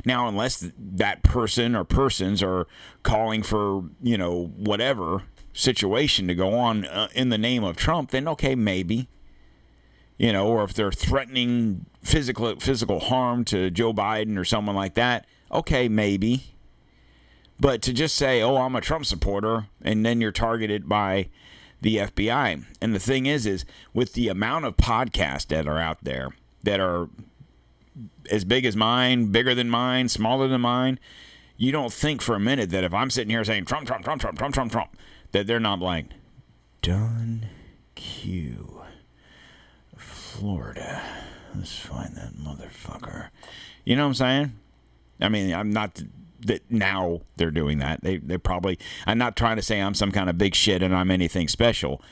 Now, 0.05 0.27
unless 0.27 0.71
that 0.77 1.23
person 1.23 1.77
or 1.77 1.85
persons 1.85 2.43
are 2.43 2.67
calling 3.03 3.43
for, 3.43 3.85
you 4.03 4.19
know, 4.19 4.47
whatever 4.57 5.23
situation 5.53 6.27
to 6.29 6.35
go 6.35 6.55
on 6.55 6.85
uh, 6.87 7.09
in 7.15 7.29
the 7.29 7.39
name 7.39 7.63
of 7.63 7.77
Trump, 7.77 8.11
then 8.11 8.27
okay, 8.29 8.55
maybe. 8.55 9.09
You 10.19 10.33
know, 10.33 10.49
or 10.49 10.65
if 10.65 10.75
they're 10.75 10.93
threatening 10.93 11.87
physical 12.03 12.57
physical 12.57 13.01
harm 13.01 13.45
to 13.47 13.71
Joe 13.71 13.95
Biden 13.95 14.37
or 14.37 14.45
someone 14.45 14.77
like 14.77 14.95
that, 14.95 15.27
okay, 15.51 15.89
maybe. 15.89 16.55
But 17.59 17.81
to 17.83 17.93
just 17.93 18.17
say, 18.17 18.43
"Oh, 18.43 18.57
I'm 18.57 18.77
a 18.77 18.81
Trump 18.83 19.07
supporter," 19.07 19.69
and 19.83 20.05
then 20.05 20.21
you're 20.21 20.33
targeted 20.33 20.89
by 20.89 21.29
the 21.81 21.97
FBI. 21.97 22.65
And 22.81 22.95
the 22.95 23.01
thing 23.01 23.27
is, 23.27 23.47
is 23.47 23.65
with 23.95 24.13
the 24.15 24.29
amount 24.29 24.65
of 24.65 24.77
podcasts 24.77 25.47
that 25.49 25.67
are 25.67 25.79
out 25.79 25.99
there 26.03 26.31
that 26.63 26.81
are 26.81 27.09
as 28.31 28.45
big 28.45 28.65
as 28.65 28.77
mine, 28.77 29.27
bigger 29.27 29.55
than 29.55 29.71
mine, 29.71 30.09
smaller 30.09 30.49
than 30.49 30.61
mine, 30.61 30.99
you 31.57 31.73
don't 31.73 31.93
think 31.93 32.23
for 32.23 32.35
a 32.35 32.41
minute 32.41 32.71
that 32.71 32.85
if 32.85 32.95
I'm 32.95 33.11
sitting 33.11 33.31
here 33.31 33.45
saying 33.45 33.67
Trump, 33.67 33.87
Trump, 33.87 34.05
Trump, 34.05 34.21
Trump, 34.21 34.39
Trump, 34.39 34.55
Trump, 34.55 34.73
Trump, 34.73 34.97
that 35.33 35.47
they're 35.47 35.61
not 35.61 35.81
like 35.81 36.07
Don 36.83 37.47
Q, 37.95 38.83
Florida. 39.97 41.03
Let's 41.55 41.77
find 41.77 42.17
that 42.17 42.35
motherfucker. 42.35 43.29
You 43.85 43.97
know 43.97 44.05
what 44.05 44.09
I'm 44.09 44.15
saying? 44.15 44.53
I 45.21 45.29
mean, 45.29 45.53
I'm 45.53 45.71
not 45.71 46.01
that 46.47 46.63
now 46.71 47.21
they're 47.37 47.51
doing 47.51 47.79
that. 47.79 48.03
They 48.03 48.19
they 48.19 48.39
probably. 48.39 48.79
I'm 49.07 49.19
not 49.19 49.37
trying 49.37 49.57
to 49.57 49.63
say 49.63 49.81
I'm 49.81 49.95
some 49.95 50.13
kind 50.13 50.31
of 50.31 50.39
big 50.39 50.55
shit 50.55 50.83
and 50.83 50.95
I'm 50.95 51.11
anything 51.11 51.49
special, 51.49 52.03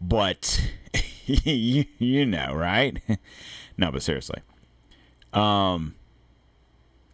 but 0.00 0.60
you 1.26 1.84
you 1.98 2.26
know, 2.26 2.54
right? 2.54 3.00
no, 3.76 3.90
but 3.90 4.02
seriously, 4.02 4.40
um, 5.32 5.94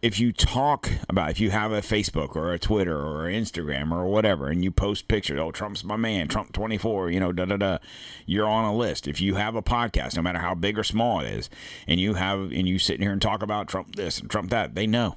if 0.01 0.19
you 0.19 0.33
talk 0.33 0.89
about 1.07 1.31
if 1.31 1.39
you 1.39 1.49
have 1.49 1.71
a 1.71 1.79
Facebook 1.79 2.35
or 2.35 2.51
a 2.51 2.59
Twitter 2.59 2.97
or 2.97 3.23
Instagram 3.23 3.91
or 3.91 4.05
whatever, 4.05 4.47
and 4.47 4.63
you 4.63 4.69
post 4.69 5.07
pictures, 5.07 5.39
oh 5.39 5.51
Trump's 5.51 5.83
my 5.83 5.95
man, 5.95 6.27
Trump 6.27 6.51
twenty 6.51 6.77
four, 6.77 7.09
you 7.09 7.19
know, 7.19 7.31
da 7.31 7.45
da 7.45 7.55
da, 7.55 7.77
you're 8.25 8.47
on 8.47 8.65
a 8.65 8.75
list. 8.75 9.07
If 9.07 9.21
you 9.21 9.35
have 9.35 9.55
a 9.55 9.61
podcast, 9.61 10.17
no 10.17 10.21
matter 10.21 10.39
how 10.39 10.55
big 10.55 10.77
or 10.77 10.83
small 10.83 11.21
it 11.21 11.27
is, 11.27 11.49
and 11.87 11.99
you 11.99 12.15
have 12.15 12.51
and 12.51 12.67
you 12.67 12.79
sit 12.79 12.99
here 12.99 13.13
and 13.13 13.21
talk 13.21 13.41
about 13.41 13.67
Trump 13.67 13.95
this 13.95 14.19
and 14.19 14.29
Trump 14.29 14.49
that, 14.49 14.75
they 14.75 14.85
know, 14.85 15.15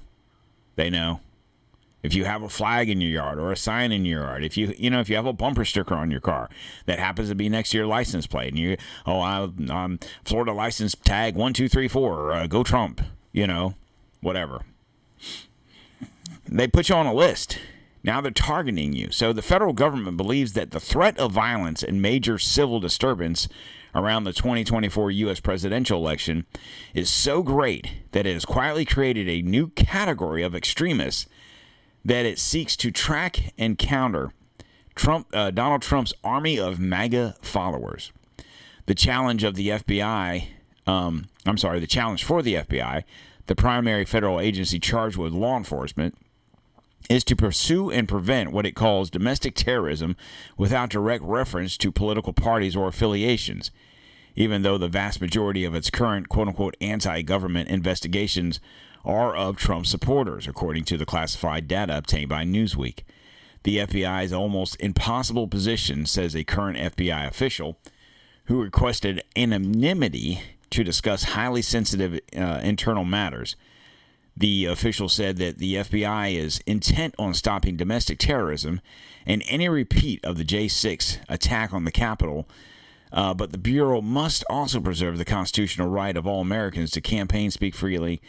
they 0.76 0.88
know. 0.88 1.20
If 2.06 2.14
you 2.14 2.24
have 2.24 2.44
a 2.44 2.48
flag 2.48 2.88
in 2.88 3.00
your 3.00 3.10
yard 3.10 3.40
or 3.40 3.50
a 3.50 3.56
sign 3.56 3.90
in 3.90 4.04
your 4.04 4.22
yard, 4.22 4.44
if 4.44 4.56
you 4.56 4.72
you 4.78 4.90
know 4.90 5.00
if 5.00 5.10
you 5.10 5.16
have 5.16 5.26
a 5.26 5.32
bumper 5.32 5.64
sticker 5.64 5.94
on 5.94 6.10
your 6.10 6.20
car 6.20 6.48
that 6.86 7.00
happens 7.00 7.28
to 7.30 7.34
be 7.34 7.48
next 7.48 7.70
to 7.70 7.78
your 7.78 7.86
license 7.86 8.28
plate, 8.28 8.50
and 8.50 8.58
you 8.58 8.76
oh 9.06 9.18
I, 9.18 9.42
am 9.68 9.98
Florida 10.24 10.52
license 10.52 10.94
tag 11.04 11.34
one 11.34 11.52
two 11.52 11.68
three 11.68 11.88
four, 11.88 12.32
uh, 12.32 12.46
go 12.46 12.62
Trump, 12.62 13.02
you 13.32 13.48
know, 13.48 13.74
whatever. 14.20 14.62
They 16.48 16.68
put 16.68 16.88
you 16.88 16.94
on 16.94 17.06
a 17.06 17.12
list. 17.12 17.58
Now 18.04 18.20
they're 18.20 18.30
targeting 18.30 18.92
you. 18.92 19.10
So 19.10 19.32
the 19.32 19.42
federal 19.42 19.72
government 19.72 20.16
believes 20.16 20.52
that 20.52 20.70
the 20.70 20.78
threat 20.78 21.18
of 21.18 21.32
violence 21.32 21.82
and 21.82 22.00
major 22.00 22.38
civil 22.38 22.78
disturbance 22.78 23.48
around 23.96 24.22
the 24.22 24.32
2024 24.32 25.10
U.S. 25.10 25.40
presidential 25.40 25.98
election 25.98 26.46
is 26.94 27.10
so 27.10 27.42
great 27.42 27.90
that 28.12 28.24
it 28.24 28.34
has 28.34 28.44
quietly 28.44 28.84
created 28.84 29.28
a 29.28 29.42
new 29.42 29.68
category 29.70 30.44
of 30.44 30.54
extremists 30.54 31.26
that 32.06 32.24
it 32.24 32.38
seeks 32.38 32.76
to 32.76 32.92
track 32.92 33.52
and 33.58 33.78
counter 33.78 34.32
Trump, 34.94 35.26
uh, 35.34 35.50
Donald 35.50 35.82
Trump's 35.82 36.14
army 36.22 36.56
of 36.56 36.78
MAGA 36.78 37.34
followers. 37.42 38.12
The 38.86 38.94
challenge 38.94 39.42
of 39.42 39.56
the 39.56 39.70
FBI, 39.70 40.46
um, 40.86 41.26
I'm 41.44 41.58
sorry, 41.58 41.80
the 41.80 41.86
challenge 41.88 42.22
for 42.22 42.42
the 42.42 42.54
FBI, 42.54 43.02
the 43.46 43.56
primary 43.56 44.04
federal 44.04 44.38
agency 44.38 44.78
charged 44.78 45.16
with 45.16 45.32
law 45.32 45.56
enforcement, 45.56 46.16
is 47.10 47.24
to 47.24 47.34
pursue 47.34 47.90
and 47.90 48.08
prevent 48.08 48.52
what 48.52 48.66
it 48.66 48.76
calls 48.76 49.10
domestic 49.10 49.56
terrorism 49.56 50.16
without 50.56 50.90
direct 50.90 51.24
reference 51.24 51.76
to 51.76 51.90
political 51.90 52.32
parties 52.32 52.76
or 52.76 52.86
affiliations, 52.86 53.72
even 54.36 54.62
though 54.62 54.78
the 54.78 54.88
vast 54.88 55.20
majority 55.20 55.64
of 55.64 55.74
its 55.74 55.90
current 55.90 56.28
quote 56.28 56.46
unquote 56.46 56.76
anti 56.80 57.20
government 57.22 57.68
investigations 57.68 58.60
are 59.06 59.34
of 59.34 59.56
Trump 59.56 59.86
supporters, 59.86 60.46
according 60.46 60.84
to 60.84 60.96
the 60.96 61.06
classified 61.06 61.68
data 61.68 61.96
obtained 61.96 62.28
by 62.28 62.44
Newsweek. 62.44 63.00
The 63.62 63.78
FBI's 63.78 64.32
almost 64.32 64.76
impossible 64.80 65.48
position, 65.48 66.06
says 66.06 66.34
a 66.34 66.44
current 66.44 66.78
FBI 66.78 67.26
official 67.26 67.78
who 68.46 68.62
requested 68.62 69.22
anonymity 69.36 70.40
to 70.70 70.84
discuss 70.84 71.24
highly 71.24 71.62
sensitive 71.62 72.20
uh, 72.36 72.60
internal 72.62 73.04
matters. 73.04 73.56
The 74.36 74.66
official 74.66 75.08
said 75.08 75.38
that 75.38 75.58
the 75.58 75.76
FBI 75.76 76.34
is 76.34 76.60
intent 76.66 77.14
on 77.18 77.32
stopping 77.32 77.76
domestic 77.76 78.18
terrorism 78.18 78.80
and 79.24 79.42
any 79.48 79.68
repeat 79.68 80.24
of 80.24 80.36
the 80.36 80.44
J6 80.44 81.18
attack 81.28 81.72
on 81.72 81.84
the 81.84 81.92
Capitol. 81.92 82.46
Uh, 83.12 83.32
but 83.34 83.52
the 83.52 83.58
Bureau 83.58 84.00
must 84.00 84.44
also 84.50 84.80
preserve 84.80 85.18
the 85.18 85.24
constitutional 85.24 85.88
right 85.88 86.16
of 86.16 86.26
all 86.26 86.40
Americans 86.40 86.90
to 86.92 87.00
campaign, 87.00 87.50
speak 87.50 87.74
freely, 87.74 88.20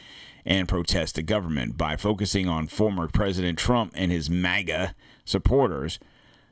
and 0.46 0.68
protest 0.68 1.16
the 1.16 1.24
government. 1.24 1.78
By 1.78 1.96
focusing 1.96 2.48
on 2.48 2.68
former 2.68 3.08
President 3.08 3.58
Trump 3.58 3.92
and 3.96 4.12
his 4.12 4.30
MAGA 4.30 4.96
supporters, 5.26 6.00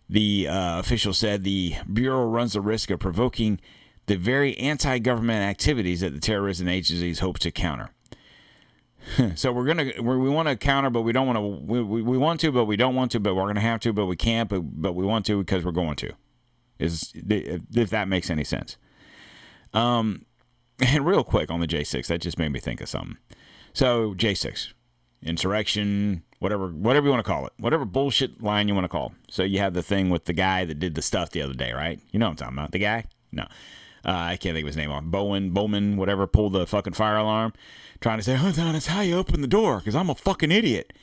the 0.09 0.47
uh, 0.47 0.79
official 0.79 1.13
said 1.13 1.43
the 1.43 1.75
Bureau 1.91 2.25
runs 2.25 2.53
the 2.53 2.61
risk 2.61 2.89
of 2.89 2.99
provoking 2.99 3.59
the 4.07 4.15
very 4.15 4.57
anti 4.57 4.99
government 4.99 5.43
activities 5.43 6.01
that 6.01 6.13
the 6.13 6.19
terrorism 6.19 6.67
agencies 6.67 7.19
hope 7.19 7.39
to 7.39 7.51
counter. 7.51 7.89
so 9.35 9.51
we're 9.51 9.65
gonna 9.65 9.91
we're, 9.99 10.17
we 10.17 10.29
want 10.29 10.47
to 10.47 10.55
counter, 10.55 10.89
but 10.89 11.01
we 11.01 11.11
don't 11.11 11.27
want 11.27 11.37
to. 11.37 11.41
We, 11.41 11.81
we, 11.81 12.01
we 12.01 12.17
want 12.17 12.39
to, 12.41 12.51
but 12.51 12.65
we 12.65 12.75
don't 12.75 12.95
want 12.95 13.11
to. 13.11 13.19
But 13.19 13.35
we're 13.35 13.47
gonna 13.47 13.59
have 13.61 13.79
to, 13.81 13.93
but 13.93 14.05
we 14.07 14.15
can't. 14.15 14.49
But 14.49 14.61
but 14.61 14.93
we 14.93 15.05
want 15.05 15.25
to 15.27 15.39
because 15.39 15.63
we're 15.63 15.71
going 15.71 15.95
to. 15.97 16.13
Is 16.79 17.11
if 17.15 17.89
that 17.89 18.07
makes 18.07 18.29
any 18.29 18.43
sense. 18.43 18.77
Um, 19.73 20.25
and 20.79 21.05
real 21.05 21.23
quick 21.23 21.49
on 21.49 21.59
the 21.59 21.67
J6, 21.67 22.07
that 22.07 22.21
just 22.21 22.37
made 22.37 22.49
me 22.49 22.59
think 22.59 22.81
of 22.81 22.89
something. 22.89 23.17
So 23.73 24.13
J6, 24.13 24.73
insurrection, 25.23 26.23
whatever 26.39 26.67
whatever 26.69 27.07
you 27.07 27.11
want 27.11 27.25
to 27.25 27.29
call 27.29 27.45
it, 27.45 27.53
whatever 27.57 27.85
bullshit 27.85 28.41
line 28.41 28.67
you 28.67 28.73
want 28.73 28.85
to 28.85 28.89
call. 28.89 29.13
So 29.29 29.43
you 29.43 29.59
have 29.59 29.73
the 29.73 29.83
thing 29.83 30.09
with 30.09 30.25
the 30.25 30.33
guy 30.33 30.65
that 30.65 30.79
did 30.79 30.95
the 30.95 31.01
stuff 31.01 31.31
the 31.31 31.41
other 31.41 31.53
day, 31.53 31.71
right? 31.73 31.99
You 32.11 32.19
know 32.19 32.27
what 32.27 32.31
I'm 32.31 32.37
talking 32.37 32.57
about? 32.57 32.71
The 32.71 32.79
guy? 32.79 33.05
No, 33.31 33.43
uh, 33.43 33.47
I 34.11 34.37
can't 34.37 34.55
think 34.55 34.63
of 34.63 34.67
his 34.67 34.77
name 34.77 34.91
off. 34.91 35.03
Bowen, 35.03 35.51
Bowman, 35.51 35.97
whatever, 35.97 36.27
pulled 36.27 36.53
the 36.53 36.67
fucking 36.67 36.93
fire 36.93 37.17
alarm 37.17 37.53
trying 38.01 38.17
to 38.17 38.23
say, 38.23 38.37
"Oh, 38.39 38.51
Don, 38.51 38.75
it's 38.75 38.87
how 38.87 39.01
you 39.01 39.17
open 39.17 39.41
the 39.41 39.47
door," 39.47 39.79
because 39.79 39.95
I'm 39.95 40.09
a 40.09 40.15
fucking 40.15 40.51
idiot. 40.51 40.93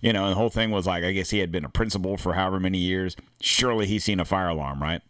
You 0.00 0.12
know, 0.12 0.28
the 0.28 0.34
whole 0.34 0.50
thing 0.50 0.70
was 0.70 0.86
like, 0.86 1.04
I 1.04 1.12
guess 1.12 1.30
he 1.30 1.38
had 1.38 1.50
been 1.50 1.64
a 1.64 1.68
principal 1.68 2.16
for 2.16 2.34
however 2.34 2.60
many 2.60 2.78
years. 2.78 3.16
Surely 3.40 3.86
he's 3.86 4.04
seen 4.04 4.20
a 4.20 4.24
fire 4.24 4.48
alarm, 4.48 4.82
right? 4.82 5.02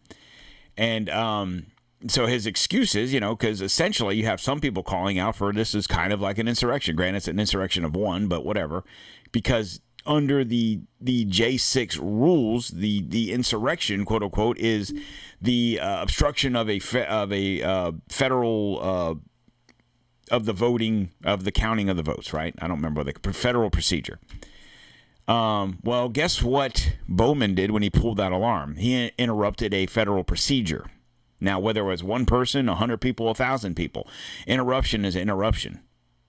And 0.77 1.09
um, 1.11 1.67
so 2.09 2.27
his 2.27 2.47
excuses, 2.47 3.13
you 3.13 3.21
know, 3.21 3.35
because 3.35 3.61
essentially 3.61 4.17
you 4.17 4.25
have 4.27 4.41
some 4.41 4.61
people 4.61 4.83
calling 4.83 5.19
out 5.19 5.37
for 5.37 5.53
this 5.53 5.75
is 5.75 5.87
kind 5.87 6.13
of 6.13 6.21
like 6.21 6.39
an 6.39 6.49
insurrection. 6.49 6.97
Granted, 6.97 7.19
it's 7.19 7.29
an 7.29 7.41
insurrection 7.41 7.85
of 7.85 7.97
one, 7.97 8.29
but 8.29 8.45
whatever, 8.45 8.85
because 9.33 9.81
under 10.05 10.45
the 10.45 10.81
the 11.01 11.27
J6 11.27 11.99
rules, 12.01 12.69
the 12.69 13.03
the 13.09 13.33
insurrection, 13.33 14.05
quote 14.05 14.23
unquote, 14.23 14.59
is 14.59 14.95
the 15.41 15.81
uh, 15.81 16.03
obstruction 16.03 16.55
of 16.55 16.71
a 16.71 16.79
fe- 16.79 17.07
of 17.07 17.33
a 17.33 17.63
uh, 17.63 17.93
federal 18.09 18.79
uh, 18.81 19.15
of 20.31 20.45
the 20.45 20.53
voting 20.53 21.11
of 21.25 21.45
the 21.45 21.53
counting 21.53 21.89
of 21.89 21.97
the 21.97 22.03
votes, 22.03 22.33
right? 22.33 22.55
I 22.61 22.69
don't 22.69 22.77
remember 22.77 23.03
the 23.05 23.33
federal 23.33 23.71
procedure. 23.71 24.21
Um, 25.29 25.79
well, 25.83 26.09
guess 26.09 26.43
what 26.43 26.93
Bowman 27.09 27.55
did 27.55 27.71
when 27.71 27.83
he 27.83 27.91
pulled 27.91 28.17
that 28.19 28.33
alarm? 28.33 28.77
He 28.77 29.11
interrupted 29.19 29.75
a 29.75 29.87
federal 29.87 30.25
procedure. 30.25 30.87
Now, 31.41 31.59
whether 31.59 31.83
it 31.83 31.89
was 31.89 32.05
one 32.05 32.27
person, 32.27 32.69
a 32.69 32.77
hundred 32.77 33.01
people, 33.01 33.29
a 33.29 33.35
thousand 33.35 33.75
people, 33.75 34.09
interruption 34.47 35.05
is 35.05 35.17
interruption. 35.17 35.81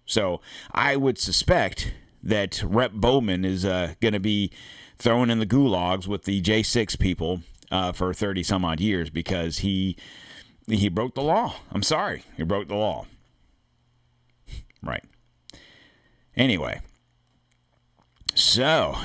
So 0.05 0.41
I 0.71 0.95
would 0.95 1.17
suspect 1.17 1.93
that 2.23 2.63
Rep 2.63 2.93
Bowman 2.93 3.45
is 3.45 3.63
uh, 3.63 3.93
going 4.01 4.13
to 4.13 4.19
be 4.19 4.51
thrown 4.97 5.29
in 5.29 5.39
the 5.39 5.45
gulags 5.45 6.07
with 6.07 6.23
the 6.23 6.41
J6 6.41 6.99
people 6.99 7.41
uh, 7.71 7.91
for 7.91 8.13
30 8.13 8.43
some 8.43 8.65
odd 8.65 8.79
years 8.79 9.09
because 9.09 9.59
he 9.59 9.95
he 10.67 10.89
broke 10.89 11.15
the 11.15 11.21
law. 11.21 11.55
I'm 11.71 11.83
sorry, 11.83 12.23
he 12.35 12.43
broke 12.43 12.67
the 12.67 12.75
law. 12.75 13.05
Right. 14.83 15.03
Anyway, 16.35 16.81
so 18.37 18.95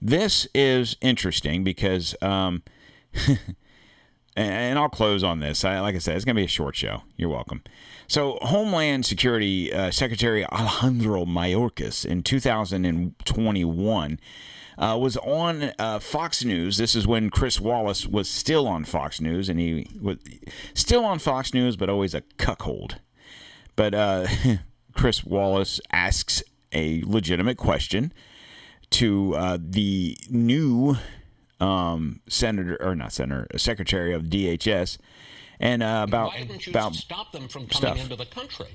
this 0.00 0.48
is 0.54 0.96
interesting 1.00 1.64
because, 1.64 2.14
um, 2.22 2.62
and 4.36 4.78
I'll 4.78 4.88
close 4.88 5.22
on 5.22 5.40
this. 5.40 5.64
I, 5.64 5.80
like 5.80 5.94
I 5.94 5.98
said, 5.98 6.16
it's 6.16 6.24
going 6.24 6.34
to 6.34 6.40
be 6.40 6.46
a 6.46 6.48
short 6.48 6.76
show. 6.76 7.02
You're 7.16 7.28
welcome. 7.28 7.62
So, 8.06 8.38
Homeland 8.42 9.06
Security 9.06 9.72
uh, 9.72 9.90
Secretary 9.90 10.46
Alejandro 10.46 11.24
Mayorkas 11.24 12.04
in 12.04 12.22
2021 12.22 14.20
uh, 14.78 14.98
was 15.00 15.16
on 15.18 15.72
uh, 15.78 15.98
Fox 15.98 16.44
News. 16.44 16.76
This 16.78 16.94
is 16.94 17.06
when 17.06 17.30
Chris 17.30 17.60
Wallace 17.60 18.06
was 18.06 18.28
still 18.28 18.66
on 18.66 18.84
Fox 18.84 19.20
News, 19.20 19.48
and 19.48 19.60
he 19.60 19.86
was 20.00 20.18
still 20.74 21.04
on 21.04 21.18
Fox 21.18 21.54
News, 21.54 21.76
but 21.76 21.88
always 21.88 22.14
a 22.14 22.22
cuckold. 22.38 23.00
But 23.76 23.94
uh, 23.94 24.26
Chris 24.94 25.24
Wallace 25.24 25.80
asks 25.92 26.42
a 26.74 27.02
legitimate 27.06 27.56
question 27.56 28.12
to 28.90 29.34
uh, 29.34 29.58
the 29.60 30.16
new 30.28 30.96
um, 31.60 32.20
senator, 32.28 32.76
or 32.80 32.94
not 32.94 33.12
senator, 33.12 33.46
secretary 33.56 34.12
of 34.12 34.24
DHS, 34.24 34.98
and 35.60 35.82
uh, 35.82 36.04
about 36.06 36.32
Why 36.32 36.38
didn't 36.44 36.66
you 36.66 36.70
about 36.70 36.94
stop 36.94 37.32
them 37.32 37.48
from 37.48 37.66
coming 37.66 37.94
stuff. 37.96 37.98
into 38.02 38.16
the 38.16 38.26
country? 38.26 38.66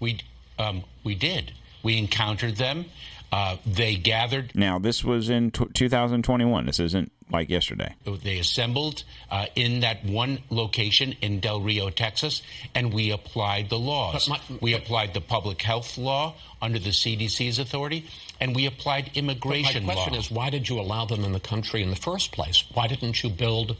We 0.00 0.20
um, 0.58 0.84
we 1.04 1.14
did. 1.14 1.52
We 1.82 1.96
encountered 1.98 2.56
them. 2.56 2.86
Uh, 3.32 3.56
they 3.66 3.96
gathered. 3.96 4.52
Now 4.54 4.78
this 4.78 5.04
was 5.04 5.28
in 5.28 5.50
t- 5.50 5.66
2021. 5.72 6.66
This 6.66 6.80
isn't 6.80 7.12
like 7.30 7.48
yesterday. 7.50 7.94
They 8.04 8.38
assembled 8.38 9.04
uh, 9.30 9.46
in 9.54 9.80
that 9.80 10.04
one 10.04 10.40
location 10.50 11.14
in 11.20 11.40
Del 11.40 11.60
Rio, 11.60 11.90
Texas, 11.90 12.42
and 12.74 12.92
we 12.92 13.10
applied 13.10 13.68
the 13.68 13.78
laws. 13.78 14.28
My, 14.28 14.40
we 14.60 14.74
applied 14.74 15.14
the 15.14 15.20
public 15.20 15.62
health 15.62 15.98
law 15.98 16.34
under 16.60 16.78
the 16.78 16.90
CDC's 16.90 17.58
authority, 17.58 18.06
and 18.40 18.54
we 18.54 18.66
applied 18.66 19.10
immigration 19.14 19.84
my 19.84 19.94
question 19.94 20.14
law. 20.14 20.18
is, 20.18 20.30
why 20.30 20.50
did 20.50 20.68
you 20.68 20.80
allow 20.80 21.04
them 21.04 21.24
in 21.24 21.32
the 21.32 21.40
country 21.40 21.82
in 21.82 21.90
the 21.90 21.96
first 21.96 22.32
place? 22.32 22.64
Why 22.72 22.86
didn't 22.86 23.22
you 23.22 23.30
build, 23.30 23.76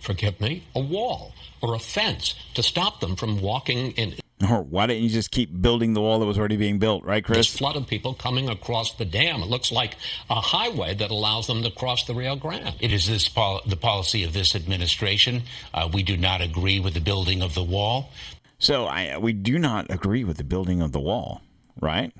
forgive 0.00 0.40
me, 0.40 0.64
a 0.74 0.80
wall 0.80 1.32
or 1.60 1.74
a 1.74 1.78
fence 1.78 2.34
to 2.54 2.62
stop 2.62 3.00
them 3.00 3.16
from 3.16 3.40
walking 3.40 3.92
in? 3.92 4.14
Or 4.50 4.62
why 4.62 4.86
didn't 4.86 5.02
you 5.02 5.08
just 5.08 5.32
keep 5.32 5.60
building 5.60 5.94
the 5.94 6.00
wall 6.00 6.20
that 6.20 6.26
was 6.26 6.38
already 6.38 6.56
being 6.56 6.78
built, 6.78 7.04
right, 7.04 7.24
Chris? 7.24 7.38
This 7.38 7.58
flood 7.58 7.74
of 7.74 7.88
people 7.88 8.14
coming 8.14 8.48
across 8.48 8.94
the 8.94 9.04
dam. 9.04 9.42
It 9.42 9.48
looks 9.48 9.72
like 9.72 9.96
a 10.30 10.40
highway 10.40 10.94
that 10.94 11.10
allows 11.10 11.48
them 11.48 11.62
to 11.64 11.70
cross 11.72 12.04
the 12.04 12.14
Rio 12.14 12.36
Grande. 12.36 12.74
It 12.80 12.92
is 12.92 13.08
this 13.08 13.28
pol- 13.28 13.62
the 13.66 13.76
policy 13.76 14.22
of 14.22 14.32
this 14.32 14.54
administration. 14.54 15.42
Uh, 15.74 15.88
we 15.92 16.04
do 16.04 16.16
not 16.16 16.40
agree 16.40 16.78
with 16.78 16.94
the 16.94 17.00
building 17.00 17.42
of 17.42 17.54
the 17.54 17.64
wall. 17.64 18.10
So 18.60 18.86
I, 18.86 19.18
we 19.18 19.32
do 19.32 19.58
not 19.58 19.90
agree 19.90 20.22
with 20.22 20.36
the 20.36 20.44
building 20.44 20.82
of 20.82 20.92
the 20.92 21.00
wall, 21.00 21.42
right? 21.80 22.12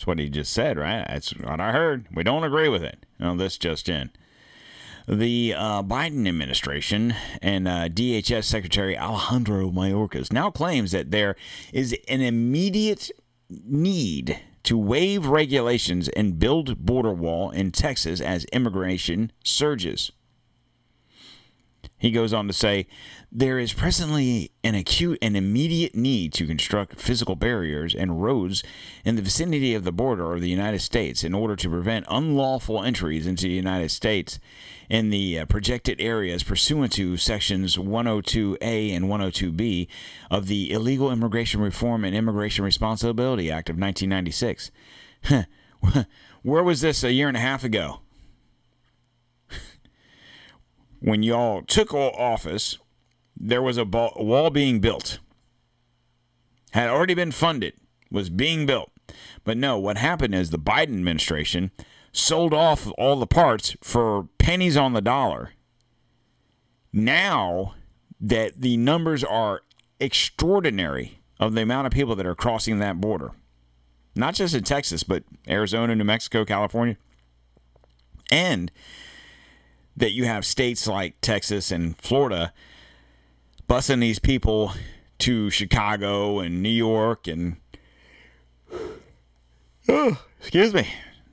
That's 0.00 0.06
what 0.06 0.18
he 0.18 0.28
just 0.28 0.52
said, 0.52 0.76
right? 0.76 1.04
That's 1.08 1.30
what 1.30 1.60
I 1.60 1.72
heard. 1.72 2.06
We 2.12 2.24
don't 2.24 2.44
agree 2.44 2.68
with 2.68 2.82
it. 2.82 3.04
Well, 3.20 3.36
this 3.36 3.58
just 3.58 3.88
in. 3.88 4.10
The 5.10 5.54
uh, 5.56 5.82
Biden 5.82 6.28
administration 6.28 7.16
and 7.42 7.66
uh, 7.66 7.88
DHS 7.88 8.44
Secretary 8.44 8.96
Alejandro 8.96 9.68
Mayorkas 9.72 10.32
now 10.32 10.52
claims 10.52 10.92
that 10.92 11.10
there 11.10 11.34
is 11.72 11.96
an 12.06 12.20
immediate 12.20 13.10
need 13.48 14.40
to 14.62 14.78
waive 14.78 15.26
regulations 15.26 16.08
and 16.10 16.38
build 16.38 16.86
border 16.86 17.12
wall 17.12 17.50
in 17.50 17.72
Texas 17.72 18.20
as 18.20 18.44
immigration 18.52 19.32
surges. 19.42 20.12
He 22.00 22.10
goes 22.10 22.32
on 22.32 22.46
to 22.46 22.52
say, 22.54 22.86
there 23.30 23.58
is 23.58 23.74
presently 23.74 24.50
an 24.64 24.74
acute 24.74 25.18
and 25.20 25.36
immediate 25.36 25.94
need 25.94 26.32
to 26.32 26.46
construct 26.46 26.98
physical 26.98 27.36
barriers 27.36 27.94
and 27.94 28.22
roads 28.22 28.64
in 29.04 29.16
the 29.16 29.22
vicinity 29.22 29.74
of 29.74 29.84
the 29.84 29.92
border 29.92 30.32
of 30.32 30.40
the 30.40 30.48
United 30.48 30.80
States 30.80 31.22
in 31.22 31.34
order 31.34 31.54
to 31.54 31.68
prevent 31.68 32.06
unlawful 32.08 32.82
entries 32.82 33.26
into 33.26 33.42
the 33.42 33.50
United 33.50 33.90
States 33.90 34.40
in 34.88 35.10
the 35.10 35.40
uh, 35.40 35.44
projected 35.44 36.00
areas 36.00 36.42
pursuant 36.42 36.90
to 36.92 37.18
sections 37.18 37.76
102A 37.76 38.96
and 38.96 39.04
102B 39.04 39.86
of 40.30 40.46
the 40.46 40.72
Illegal 40.72 41.12
Immigration 41.12 41.60
Reform 41.60 42.04
and 42.04 42.16
Immigration 42.16 42.64
Responsibility 42.64 43.50
Act 43.50 43.68
of 43.68 43.74
1996. 43.74 44.70
Where 46.42 46.64
was 46.64 46.80
this 46.80 47.04
a 47.04 47.12
year 47.12 47.28
and 47.28 47.36
a 47.36 47.40
half 47.40 47.62
ago? 47.62 48.00
When 51.00 51.22
y'all 51.22 51.62
took 51.62 51.92
office, 51.92 52.78
there 53.36 53.62
was 53.62 53.78
a 53.78 53.84
wall 53.84 54.50
being 54.50 54.80
built. 54.80 55.18
Had 56.72 56.88
already 56.88 57.14
been 57.14 57.32
funded, 57.32 57.74
was 58.10 58.30
being 58.30 58.66
built. 58.66 58.90
But 59.42 59.56
no, 59.56 59.78
what 59.78 59.96
happened 59.96 60.34
is 60.34 60.50
the 60.50 60.58
Biden 60.58 60.98
administration 60.98 61.72
sold 62.12 62.54
off 62.54 62.90
all 62.98 63.16
the 63.16 63.26
parts 63.26 63.76
for 63.82 64.28
pennies 64.38 64.76
on 64.76 64.92
the 64.92 65.00
dollar. 65.00 65.52
Now 66.92 67.74
that 68.20 68.60
the 68.60 68.76
numbers 68.76 69.24
are 69.24 69.62
extraordinary 69.98 71.20
of 71.38 71.54
the 71.54 71.62
amount 71.62 71.86
of 71.86 71.92
people 71.92 72.14
that 72.16 72.26
are 72.26 72.34
crossing 72.34 72.78
that 72.78 73.00
border, 73.00 73.32
not 74.14 74.34
just 74.34 74.54
in 74.54 74.64
Texas, 74.64 75.02
but 75.02 75.24
Arizona, 75.48 75.94
New 75.94 76.04
Mexico, 76.04 76.44
California, 76.44 76.96
and 78.30 78.70
that 79.96 80.12
you 80.12 80.24
have 80.24 80.44
states 80.44 80.86
like 80.86 81.20
Texas 81.20 81.70
and 81.70 81.96
Florida 81.98 82.52
busing 83.68 84.00
these 84.00 84.18
people 84.18 84.72
to 85.18 85.50
Chicago 85.50 86.40
and 86.40 86.62
New 86.62 86.68
York 86.68 87.26
and 87.26 87.56
oh, 89.88 90.22
excuse 90.38 90.72
me, 90.72 90.88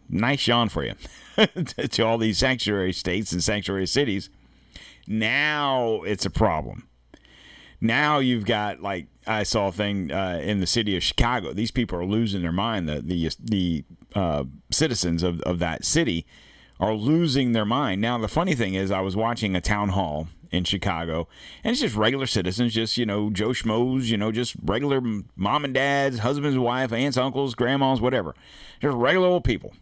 nice 0.10 0.48
yawn 0.48 0.70
for 0.70 0.84
you 0.84 0.94
to 1.90 2.02
all 2.04 2.18
these 2.18 2.38
sanctuary 2.38 2.94
states 2.94 3.32
and 3.32 3.44
sanctuary 3.44 3.88
cities. 3.88 4.30
Now 5.08 6.02
it's 6.04 6.26
a 6.26 6.30
problem. 6.30 6.88
Now 7.80 8.20
you've 8.20 8.46
got 8.46 8.82
like 8.82 9.08
I 9.26 9.44
saw 9.44 9.68
a 9.68 9.72
thing 9.72 10.12
uh, 10.12 10.42
in 10.44 10.60
the 10.60 10.68
city 10.68 10.98
of 10.98 11.04
Chicago. 11.04 11.54
These 11.54 11.72
people 11.72 12.00
are 12.00 12.06
losing 12.06 12.42
their 12.42 12.52
mind. 12.52 12.90
The 12.90 13.02
the 13.02 13.32
the 13.40 13.86
uh, 14.16 14.44
citizens 14.72 15.24
of, 15.24 15.42
of 15.42 15.60
that 15.60 15.86
city 15.86 16.26
are 16.80 16.94
losing 16.94 17.52
their 17.52 17.66
mind. 17.66 18.02
Now, 18.02 18.18
the 18.18 18.28
funny 18.28 18.56
thing 18.56 18.74
is, 18.74 18.92
I 18.92 19.02
was 19.02 19.16
watching 19.16 19.56
a 19.56 19.62
town 19.62 19.90
hall 19.90 20.28
in 20.52 20.64
Chicago, 20.64 21.28
and 21.64 21.72
it's 21.72 21.82
just 21.82 21.96
regular 21.96 22.26
citizens, 22.26 22.74
just, 22.74 22.98
you 22.98 23.06
know, 23.06 23.30
Joe 23.30 23.50
Schmoes, 23.50 24.06
you 24.06 24.18
know, 24.18 24.32
just 24.32 24.56
regular 24.64 25.02
mom 25.36 25.66
and 25.66 25.74
dads, 25.74 26.20
husbands, 26.20 26.58
wife, 26.58 26.94
aunts, 26.94 27.18
uncles, 27.18 27.56
grandmas, 27.56 28.00
whatever. 28.00 28.36
Just 28.82 28.96
regular 28.96 29.28
old 29.28 29.44
people. 29.44 29.74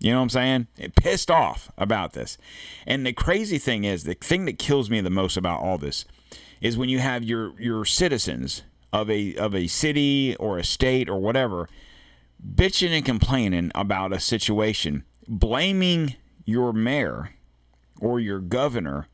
You 0.00 0.12
know 0.12 0.18
what 0.18 0.24
I'm 0.24 0.28
saying? 0.30 0.66
It 0.76 0.94
pissed 0.94 1.30
off 1.30 1.70
about 1.76 2.12
this. 2.12 2.38
And 2.86 3.04
the 3.04 3.12
crazy 3.12 3.58
thing 3.58 3.84
is, 3.84 4.04
the 4.04 4.14
thing 4.14 4.44
that 4.44 4.58
kills 4.58 4.88
me 4.88 5.00
the 5.00 5.10
most 5.10 5.36
about 5.36 5.60
all 5.60 5.76
this 5.76 6.04
is 6.60 6.78
when 6.78 6.88
you 6.88 7.00
have 7.00 7.24
your 7.24 7.60
your 7.60 7.84
citizens 7.84 8.62
of 8.92 9.10
a 9.10 9.34
of 9.36 9.54
a 9.54 9.66
city 9.66 10.36
or 10.36 10.58
a 10.58 10.64
state 10.64 11.08
or 11.08 11.20
whatever 11.20 11.68
bitching 12.44 12.90
and 12.90 13.04
complaining 13.04 13.72
about 13.74 14.12
a 14.12 14.20
situation, 14.20 15.04
blaming 15.26 16.14
your 16.48 16.72
mayor 16.72 17.34
or 18.00 18.18
your 18.18 18.40
governor, 18.40 19.06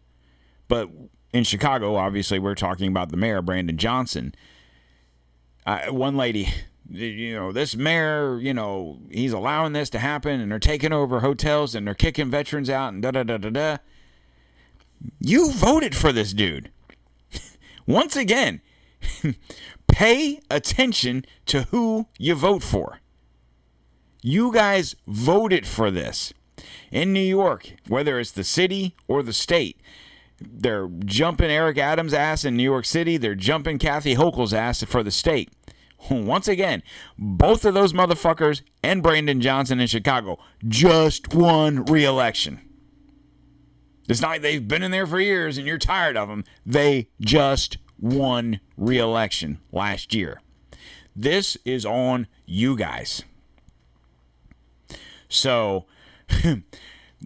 but 0.69 0.89
in 1.33 1.43
Chicago, 1.43 1.97
obviously, 1.97 2.39
we're 2.39 2.55
talking 2.55 2.87
about 2.87 3.11
the 3.11 3.17
mayor, 3.17 3.43
Brandon 3.43 3.77
Johnson. 3.77 4.33
Uh, 5.67 5.87
one 5.89 6.17
lady, 6.17 6.49
you 6.89 7.35
know, 7.35 7.51
this 7.51 7.75
mayor, 7.75 8.39
you 8.39 8.55
know, 8.55 9.01
he's 9.11 9.33
allowing 9.33 9.73
this 9.73 9.91
to 9.91 9.99
happen 9.99 10.41
and 10.41 10.53
they're 10.53 10.61
taking 10.61 10.93
over 10.93 11.21
hotels 11.21 11.75
and 11.75 11.85
they're 11.85 11.95
kicking 11.95 12.31
veterans 12.31 12.71
out 12.71 12.93
and 12.93 13.03
da 13.03 13.11
da 13.11 13.25
da 13.25 13.37
da 13.37 13.51
da. 13.51 13.77
You 15.19 15.51
voted 15.51 15.97
for 15.97 16.13
this 16.13 16.33
dude. 16.33 16.71
Once 17.87 18.15
again, 18.15 18.61
pay 19.89 20.41
attention 20.49 21.25
to 21.47 21.63
who 21.63 22.07
you 22.17 22.37
vote 22.37 22.63
for. 22.63 23.01
You 24.23 24.53
guys 24.53 24.95
voted 25.09 25.67
for 25.67 25.91
this 25.91 26.33
in 26.95 27.13
New 27.13 27.21
York, 27.21 27.75
whether 27.89 28.19
it's 28.21 28.31
the 28.31 28.45
city 28.45 28.95
or 29.09 29.23
the 29.23 29.33
state. 29.33 29.79
They're 30.41 30.89
jumping 31.05 31.51
Eric 31.51 31.77
Adams' 31.77 32.15
ass 32.15 32.45
in 32.45 32.57
New 32.57 32.63
York 32.63 32.85
City. 32.87 33.17
They're 33.17 33.35
jumping 33.35 33.79
Kathy 33.79 34.15
Hochul's 34.15 34.55
ass 34.55 34.83
for 34.85 35.03
the 35.03 35.11
state. 35.11 35.53
Once 36.11 36.47
again, 36.47 36.83
both 37.19 37.65
of 37.65 37.75
those 37.75 37.93
motherfuckers 37.93 38.63
and 38.83 39.03
Brandon 39.03 39.41
Johnson 39.41 39.81
in 39.81 39.89
Chicago 39.89 40.39
just 40.67 41.35
won 41.35 41.85
re-election. 41.85 42.61
It's 44.09 44.21
not 44.21 44.29
like 44.29 44.43
they've 44.43 44.67
been 44.67 44.83
in 44.83 44.91
there 44.91 45.07
for 45.07 45.19
years 45.19 45.59
and 45.59 45.67
you're 45.67 45.79
tired 45.79 46.17
of 46.17 46.29
them. 46.29 46.45
They 46.65 47.09
just 47.21 47.79
won 47.99 48.61
re-election 48.77 49.59
last 49.73 50.15
year. 50.15 50.43
This 51.17 51.57
is 51.65 51.85
on 51.85 52.29
you 52.47 52.77
guys. 52.77 53.25
So 55.29 55.87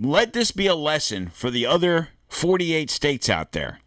let 0.01 0.33
this 0.33 0.51
be 0.51 0.67
a 0.67 0.75
lesson 0.75 1.29
for 1.29 1.51
the 1.51 1.67
other 1.67 2.11
48 2.29 2.91
states 2.91 3.29
out 3.29 3.53
there. 3.53 3.81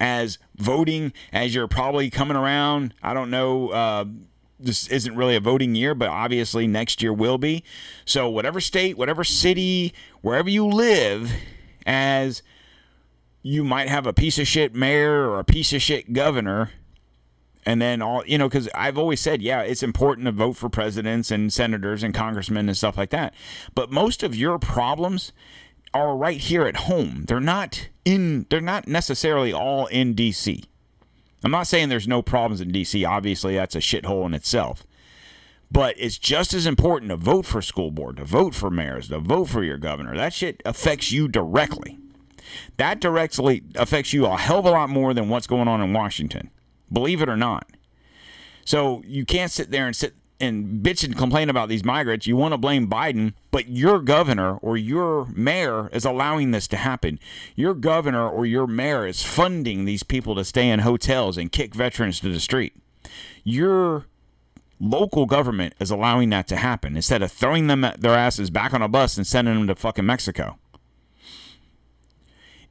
As 0.00 0.38
voting, 0.56 1.12
as 1.32 1.54
you're 1.54 1.68
probably 1.68 2.10
coming 2.10 2.36
around, 2.36 2.94
I 3.02 3.14
don't 3.14 3.30
know, 3.30 3.68
uh, 3.68 4.04
this 4.58 4.88
isn't 4.88 5.16
really 5.16 5.36
a 5.36 5.40
voting 5.40 5.74
year, 5.74 5.94
but 5.94 6.08
obviously 6.08 6.66
next 6.66 7.02
year 7.02 7.12
will 7.12 7.38
be. 7.38 7.64
So, 8.04 8.28
whatever 8.28 8.60
state, 8.60 8.98
whatever 8.98 9.24
city, 9.24 9.94
wherever 10.20 10.48
you 10.48 10.66
live, 10.66 11.32
as 11.86 12.42
you 13.42 13.62
might 13.62 13.88
have 13.88 14.06
a 14.06 14.12
piece 14.12 14.38
of 14.38 14.48
shit 14.48 14.74
mayor 14.74 15.28
or 15.28 15.38
a 15.38 15.44
piece 15.44 15.72
of 15.72 15.82
shit 15.82 16.12
governor 16.12 16.70
and 17.66 17.80
then 17.80 18.02
all 18.02 18.24
you 18.26 18.38
know 18.38 18.48
because 18.48 18.68
i've 18.74 18.98
always 18.98 19.20
said 19.20 19.40
yeah 19.40 19.60
it's 19.60 19.82
important 19.82 20.26
to 20.26 20.32
vote 20.32 20.54
for 20.54 20.68
presidents 20.68 21.30
and 21.30 21.52
senators 21.52 22.02
and 22.02 22.14
congressmen 22.14 22.68
and 22.68 22.76
stuff 22.76 22.96
like 22.96 23.10
that. 23.10 23.34
But 23.74 23.90
most 23.90 24.22
of 24.22 24.34
your 24.34 24.58
problems 24.58 25.32
are 25.92 26.16
right 26.16 26.40
here 26.40 26.64
at 26.64 26.76
home. 26.76 27.24
They're 27.26 27.40
not 27.40 27.88
in 28.04 28.46
they're 28.50 28.60
not 28.60 28.86
necessarily 28.86 29.52
all 29.52 29.86
in 29.86 30.14
dc 30.14 30.62
i'm 31.42 31.50
not 31.50 31.66
saying 31.66 31.88
there's 31.88 32.06
no 32.06 32.20
problems 32.20 32.60
in 32.60 32.70
dc 32.70 33.08
obviously 33.08 33.54
that's 33.54 33.74
a 33.74 33.80
shithole 33.80 34.26
in 34.26 34.34
itself. 34.34 34.84
But 35.72 35.94
it's 35.98 36.18
just 36.18 36.54
as 36.54 36.66
important 36.66 37.10
to 37.10 37.16
vote 37.16 37.46
for 37.46 37.62
school 37.62 37.90
board 37.90 38.18
to 38.18 38.24
vote 38.24 38.54
for 38.54 38.70
mayors 38.70 39.08
to 39.08 39.18
vote 39.18 39.46
for 39.46 39.64
your 39.64 39.78
governor. 39.78 40.14
That 40.14 40.32
shit 40.32 40.62
affects 40.64 41.10
you 41.10 41.26
directly. 41.26 41.98
That 42.76 43.00
directly 43.00 43.64
affects 43.74 44.12
you 44.12 44.26
a 44.26 44.36
hell 44.36 44.60
of 44.60 44.66
a 44.66 44.70
lot 44.70 44.90
more 44.90 45.14
than 45.14 45.28
what's 45.28 45.46
going 45.46 45.66
on 45.66 45.80
in 45.80 45.92
washington 45.92 46.50
believe 46.92 47.22
it 47.22 47.28
or 47.28 47.36
not. 47.36 47.66
So 48.64 49.02
you 49.06 49.24
can't 49.24 49.50
sit 49.50 49.70
there 49.70 49.86
and 49.86 49.94
sit 49.94 50.14
and 50.40 50.84
bitch 50.84 51.04
and 51.04 51.16
complain 51.16 51.48
about 51.48 51.68
these 51.68 51.84
migrants. 51.84 52.26
You 52.26 52.36
want 52.36 52.52
to 52.52 52.58
blame 52.58 52.88
Biden, 52.88 53.34
but 53.50 53.68
your 53.68 54.00
governor 54.00 54.56
or 54.56 54.76
your 54.76 55.26
mayor 55.26 55.88
is 55.92 56.04
allowing 56.04 56.50
this 56.50 56.66
to 56.68 56.76
happen. 56.76 57.18
Your 57.54 57.74
governor 57.74 58.28
or 58.28 58.44
your 58.44 58.66
mayor 58.66 59.06
is 59.06 59.22
funding 59.22 59.84
these 59.84 60.02
people 60.02 60.34
to 60.34 60.44
stay 60.44 60.68
in 60.68 60.80
hotels 60.80 61.36
and 61.36 61.52
kick 61.52 61.74
veterans 61.74 62.20
to 62.20 62.30
the 62.30 62.40
street. 62.40 62.74
Your 63.44 64.06
local 64.80 65.26
government 65.26 65.74
is 65.78 65.90
allowing 65.90 66.30
that 66.30 66.48
to 66.48 66.56
happen 66.56 66.96
instead 66.96 67.22
of 67.22 67.30
throwing 67.30 67.68
them 67.68 67.86
their 67.98 68.14
asses 68.14 68.50
back 68.50 68.74
on 68.74 68.82
a 68.82 68.88
bus 68.88 69.16
and 69.16 69.26
sending 69.26 69.54
them 69.54 69.66
to 69.68 69.74
fucking 69.74 70.04
Mexico 70.04 70.58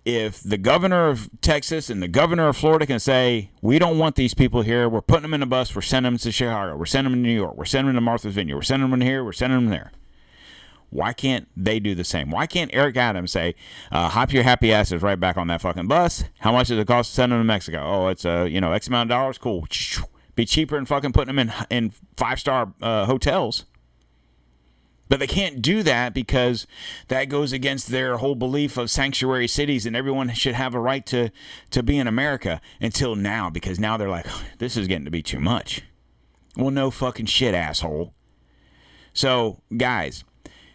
if 0.06 0.42
the 0.42 0.58
governor 0.58 1.08
of 1.08 1.30
Texas 1.42 1.90
and 1.90 2.04
the 2.04 2.08
governor 2.08 2.50
of 2.50 2.58
Florida 2.58 2.86
can 2.86 3.00
say, 3.00 3.52
we 3.62 3.80
don't 3.80 3.98
want 3.98 4.16
these 4.16 4.34
people 4.34 4.62
here, 4.62 4.90
we're 4.90 5.02
putting 5.02 5.24
them 5.24 5.34
in 5.34 5.42
a 5.42 5.46
bus, 5.46 5.74
we're 5.74 5.82
sending 5.82 6.14
them 6.14 6.20
to 6.20 6.32
Chicago, 6.32 6.76
we're 6.76 6.86
sending 6.86 7.14
them 7.14 7.24
to 7.24 7.28
New 7.28 7.36
York, 7.36 7.56
we're 7.56 7.66
sending 7.66 7.88
them 7.88 7.96
to 7.96 8.02
Martha's 8.02 8.34
Vineyard, 8.34 8.58
we're 8.58 8.64
sending 8.64 8.90
them 8.90 9.02
here, 9.02 9.24
we're 9.24 9.32
sending 9.32 9.60
them 9.60 9.70
there. 9.70 9.92
Why 10.90 11.12
can't 11.12 11.48
they 11.58 11.80
do 11.80 11.96
the 11.96 12.04
same? 12.04 12.30
Why 12.30 12.46
can't 12.46 12.70
Eric 12.72 12.98
Adams 12.98 13.32
say, 13.32 13.56
uh, 13.92 14.10
hop 14.10 14.32
your 14.32 14.44
happy 14.44 14.72
asses 14.72 15.02
right 15.02 15.20
back 15.20 15.38
on 15.38 15.48
that 15.48 15.62
fucking 15.62 15.88
bus? 15.88 16.26
How 16.40 16.52
much 16.52 16.68
does 16.68 16.78
it 16.78 16.86
cost 16.86 17.10
to 17.12 17.16
send 17.16 17.32
them 17.32 17.40
to 17.40 17.44
Mexico? 17.44 17.82
Oh, 17.84 18.08
it's 18.10 18.26
uh, 18.26 18.44
you 18.48 18.62
know, 18.62 18.74
X 18.74 18.88
amount 18.88 19.10
of 19.10 19.16
dollars? 19.16 19.38
Cool. 19.40 19.66
Be 20.36 20.46
cheaper 20.46 20.76
than 20.76 20.86
fucking 20.86 21.14
putting 21.14 21.36
them 21.36 21.40
in, 21.40 21.54
in 21.70 21.94
five 22.16 22.40
star 22.40 22.74
uh, 22.82 23.06
hotels. 23.06 23.66
But 25.14 25.20
they 25.20 25.28
can't 25.28 25.62
do 25.62 25.84
that 25.84 26.16
because 26.16 26.66
that 27.08 27.26
goes 27.26 27.54
against 27.54 27.90
their 27.90 28.18
whole 28.18 28.34
belief 28.34 28.78
of 28.78 28.90
sanctuary 28.90 29.48
cities 29.48 29.86
and 29.86 29.96
everyone 29.96 30.34
should 30.34 30.56
have 30.56 30.74
a 30.74 30.80
right 30.80 31.06
to, 31.06 31.30
to 31.70 31.84
be 31.84 32.00
in 32.00 32.08
America 32.08 32.60
until 32.82 33.16
now, 33.16 33.48
because 33.52 33.80
now 33.80 33.96
they're 33.96 34.10
like, 34.10 34.26
this 34.58 34.76
is 34.76 34.88
getting 34.88 35.06
to 35.06 35.12
be 35.12 35.22
too 35.22 35.40
much. 35.40 35.84
Well, 36.58 36.72
no 36.72 36.90
fucking 36.90 37.28
shit, 37.28 37.54
asshole. 37.54 38.16
So, 39.14 39.62
guys, 39.78 40.24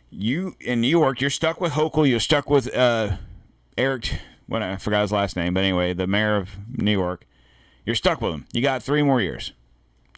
you 0.08 0.54
in 0.60 0.82
New 0.82 0.86
York, 0.86 1.20
you're 1.20 1.30
stuck 1.30 1.60
with 1.60 1.72
Hochul, 1.72 2.08
you're 2.08 2.20
stuck 2.20 2.48
with 2.48 2.72
uh, 2.72 3.16
Eric, 3.76 4.20
what 4.46 4.62
I 4.62 4.76
forgot 4.76 5.00
his 5.00 5.10
last 5.10 5.34
name, 5.34 5.52
but 5.52 5.64
anyway, 5.64 5.94
the 5.94 6.06
mayor 6.06 6.36
of 6.36 6.50
New 6.80 6.92
York. 6.92 7.26
You're 7.84 7.96
stuck 7.96 8.20
with 8.20 8.34
him. 8.34 8.46
You 8.52 8.62
got 8.62 8.84
three 8.84 9.02
more 9.02 9.20
years. 9.20 9.52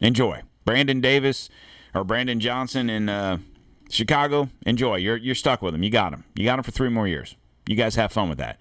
Enjoy. 0.03 0.43
Brandon 0.67 1.01
Davis 1.01 1.49
or 1.95 2.05
Brandon 2.05 2.39
Johnson 2.39 2.91
and 2.91 3.09
uh, 3.09 3.39
Chicago, 3.91 4.49
enjoy. 4.65 4.97
You're 4.97 5.17
you're 5.17 5.35
stuck 5.35 5.63
with 5.63 5.73
them. 5.73 5.83
You 5.83 5.91
got 5.91 6.11
them. 6.11 6.25
You 6.35 6.45
got 6.45 6.57
them 6.57 6.63
for 6.63 6.71
three 6.71 6.89
more 6.89 7.09
years. 7.09 7.37
You 7.67 7.77
guys 7.77 7.95
have 7.97 8.13
fun 8.13 8.29
with 8.29 8.39
that. 8.39 8.59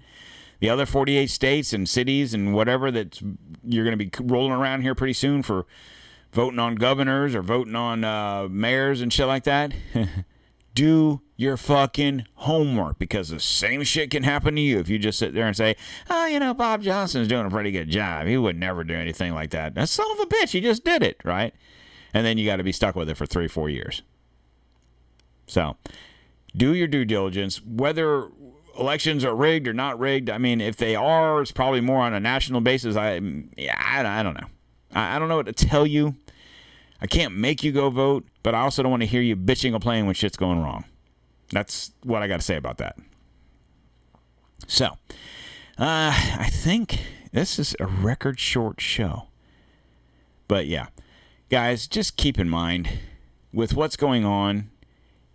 The 0.60 0.70
other 0.70 0.86
48 0.86 1.30
states 1.30 1.72
and 1.72 1.88
cities 1.88 2.34
and 2.34 2.54
whatever 2.54 2.92
that 2.92 3.22
you're 3.64 3.86
going 3.86 3.98
to 3.98 4.06
be 4.06 4.12
rolling 4.22 4.52
around 4.52 4.82
here 4.82 4.94
pretty 4.94 5.14
soon 5.14 5.42
for 5.42 5.66
voting 6.34 6.60
on 6.60 6.76
governors 6.76 7.34
or 7.34 7.42
voting 7.42 7.76
on 7.76 8.04
uh, 8.04 8.48
mayors 8.50 9.00
and 9.02 9.12
shit 9.12 9.28
like 9.28 9.46
that. 9.46 9.72
do 10.80 11.22
your 11.36 11.58
fucking 11.58 12.26
homework 12.36 13.00
because 13.00 13.30
the 13.30 13.40
same 13.40 13.84
shit 13.84 14.12
can 14.12 14.24
happen 14.24 14.56
to 14.56 14.62
you 14.62 14.80
if 14.80 14.90
you 14.90 15.00
just 15.00 15.20
sit 15.20 15.34
there 15.34 15.48
and 15.48 15.56
say, 15.56 15.76
"Oh, 16.10 16.26
you 16.26 16.40
know, 16.40 16.54
Bob 16.54 16.82
Johnson's 16.82 17.28
doing 17.28 17.46
a 17.46 17.50
pretty 17.50 17.72
good 17.72 17.90
job. 17.90 18.28
He 18.28 18.38
would 18.38 18.58
never 18.58 18.84
do 18.84 18.94
anything 18.94 19.34
like 19.34 19.52
that." 19.52 19.76
That 19.76 19.90
son 19.90 20.10
of 20.12 20.20
a 20.20 20.26
bitch, 20.26 20.52
he 20.52 20.62
just 20.62 20.84
did 20.84 21.04
it, 21.04 21.18
right? 21.24 21.54
And 22.14 22.26
then 22.26 22.38
you 22.38 22.46
got 22.46 22.58
to 22.58 22.64
be 22.64 22.72
stuck 22.72 22.96
with 22.96 23.10
it 23.10 23.18
for 23.18 23.26
three, 23.26 23.48
four 23.48 23.70
years. 23.70 24.04
So 25.50 25.76
do 26.56 26.74
your 26.74 26.88
due 26.88 27.06
diligence. 27.06 27.62
Whether 27.64 28.30
elections 28.78 29.26
are 29.26 29.36
rigged 29.36 29.68
or 29.68 29.74
not 29.74 30.00
rigged, 30.00 30.30
I 30.30 30.38
mean, 30.38 30.62
if 30.62 30.78
they 30.78 30.96
are, 30.96 31.42
it's 31.42 31.52
probably 31.52 31.82
more 31.82 32.02
on 32.02 32.14
a 32.14 32.20
national 32.20 32.62
basis. 32.62 32.96
I, 32.96 33.20
yeah, 33.58 33.76
I, 33.78 34.20
I 34.20 34.24
don't 34.24 34.36
know. 34.36 34.48
I, 34.94 35.16
I 35.16 35.20
don't 35.20 35.28
know 35.28 35.38
what 35.38 35.48
to 35.48 35.54
tell 35.54 35.86
you. 35.86 36.16
I 37.02 37.08
can't 37.08 37.36
make 37.36 37.64
you 37.64 37.72
go 37.72 37.90
vote, 37.90 38.26
but 38.44 38.54
I 38.54 38.62
also 38.62 38.84
don't 38.84 38.92
want 38.92 39.04
to 39.04 39.08
hear 39.08 39.22
you 39.22 39.36
bitching 39.36 39.74
or 39.74 39.80
playing 39.80 40.06
when 40.06 40.16
shit's 40.16 40.38
going 40.38 40.62
wrong. 40.62 40.86
That's 41.52 41.92
what 42.04 42.22
I 42.22 42.28
got 42.28 42.38
to 42.38 42.46
say 42.46 42.58
about 42.58 42.78
that. 42.78 42.98
So, 44.68 44.86
uh, 44.86 46.14
I 46.38 46.50
think 46.52 47.00
this 47.32 47.58
is 47.58 47.76
a 47.80 47.88
record 47.88 48.40
short 48.40 48.82
show. 48.82 49.28
But 50.48 50.68
yeah, 50.68 50.88
guys, 51.50 51.88
just 51.88 52.18
keep 52.18 52.38
in 52.38 52.50
mind 52.50 53.00
with 53.54 53.74
what's 53.74 53.96
going 53.96 54.26
on 54.26 54.70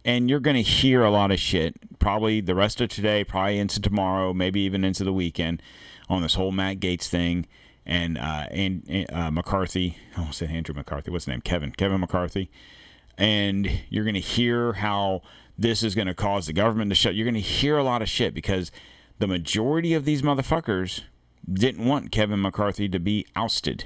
and 0.05 0.29
you're 0.29 0.41
going 0.41 0.57
to 0.57 0.63
hear 0.63 1.03
a 1.03 1.11
lot 1.11 1.31
of 1.31 1.41
shit 1.41 1.77
probably 1.99 2.41
the 2.41 2.55
rest 2.55 2.81
of 2.81 2.91
today, 2.91 3.25
probably 3.25 3.59
into 3.59 3.81
tomorrow, 3.81 4.35
maybe 4.35 4.61
even 4.61 4.85
into 4.85 5.05
the 5.05 5.13
weekend 5.13 5.63
on 6.09 6.21
this 6.21 6.35
whole 6.35 6.53
Matt 6.53 6.81
Gaetz 6.81 7.09
thing 7.09 7.47
and 7.87 8.19
uh, 8.19 8.47
and 8.51 9.07
uh, 9.13 9.31
McCarthy. 9.31 9.97
I 10.17 10.21
almost 10.21 10.39
said 10.39 10.51
Andrew 10.51 10.75
McCarthy. 10.75 11.11
What's 11.11 11.25
his 11.25 11.33
name? 11.33 11.41
Kevin. 11.41 11.73
Kevin 11.73 12.01
McCarthy. 12.01 12.51
And 13.17 13.71
you're 13.89 14.05
going 14.05 14.15
to 14.15 14.21
hear 14.21 14.75
how 14.75 15.23
this 15.57 15.83
is 15.83 15.95
going 15.95 16.09
to 16.09 16.15
cause 16.15 16.47
the 16.47 16.53
government 16.53 16.91
to 16.91 16.95
shut. 16.95 17.15
You're 17.15 17.25
going 17.25 17.35
to 17.35 17.41
hear 17.41 17.79
a 17.79 17.85
lot 17.85 18.03
of 18.03 18.09
shit 18.09 18.35
because 18.35 18.73
the 19.19 19.27
majority 19.27 19.95
of 19.95 20.05
these 20.05 20.21
motherfuckers 20.21 21.03
didn't 21.51 21.85
want 21.85 22.11
Kevin 22.11 22.43
McCarthy 22.43 22.89
to 22.89 22.99
be 22.99 23.27
ousted. 23.37 23.85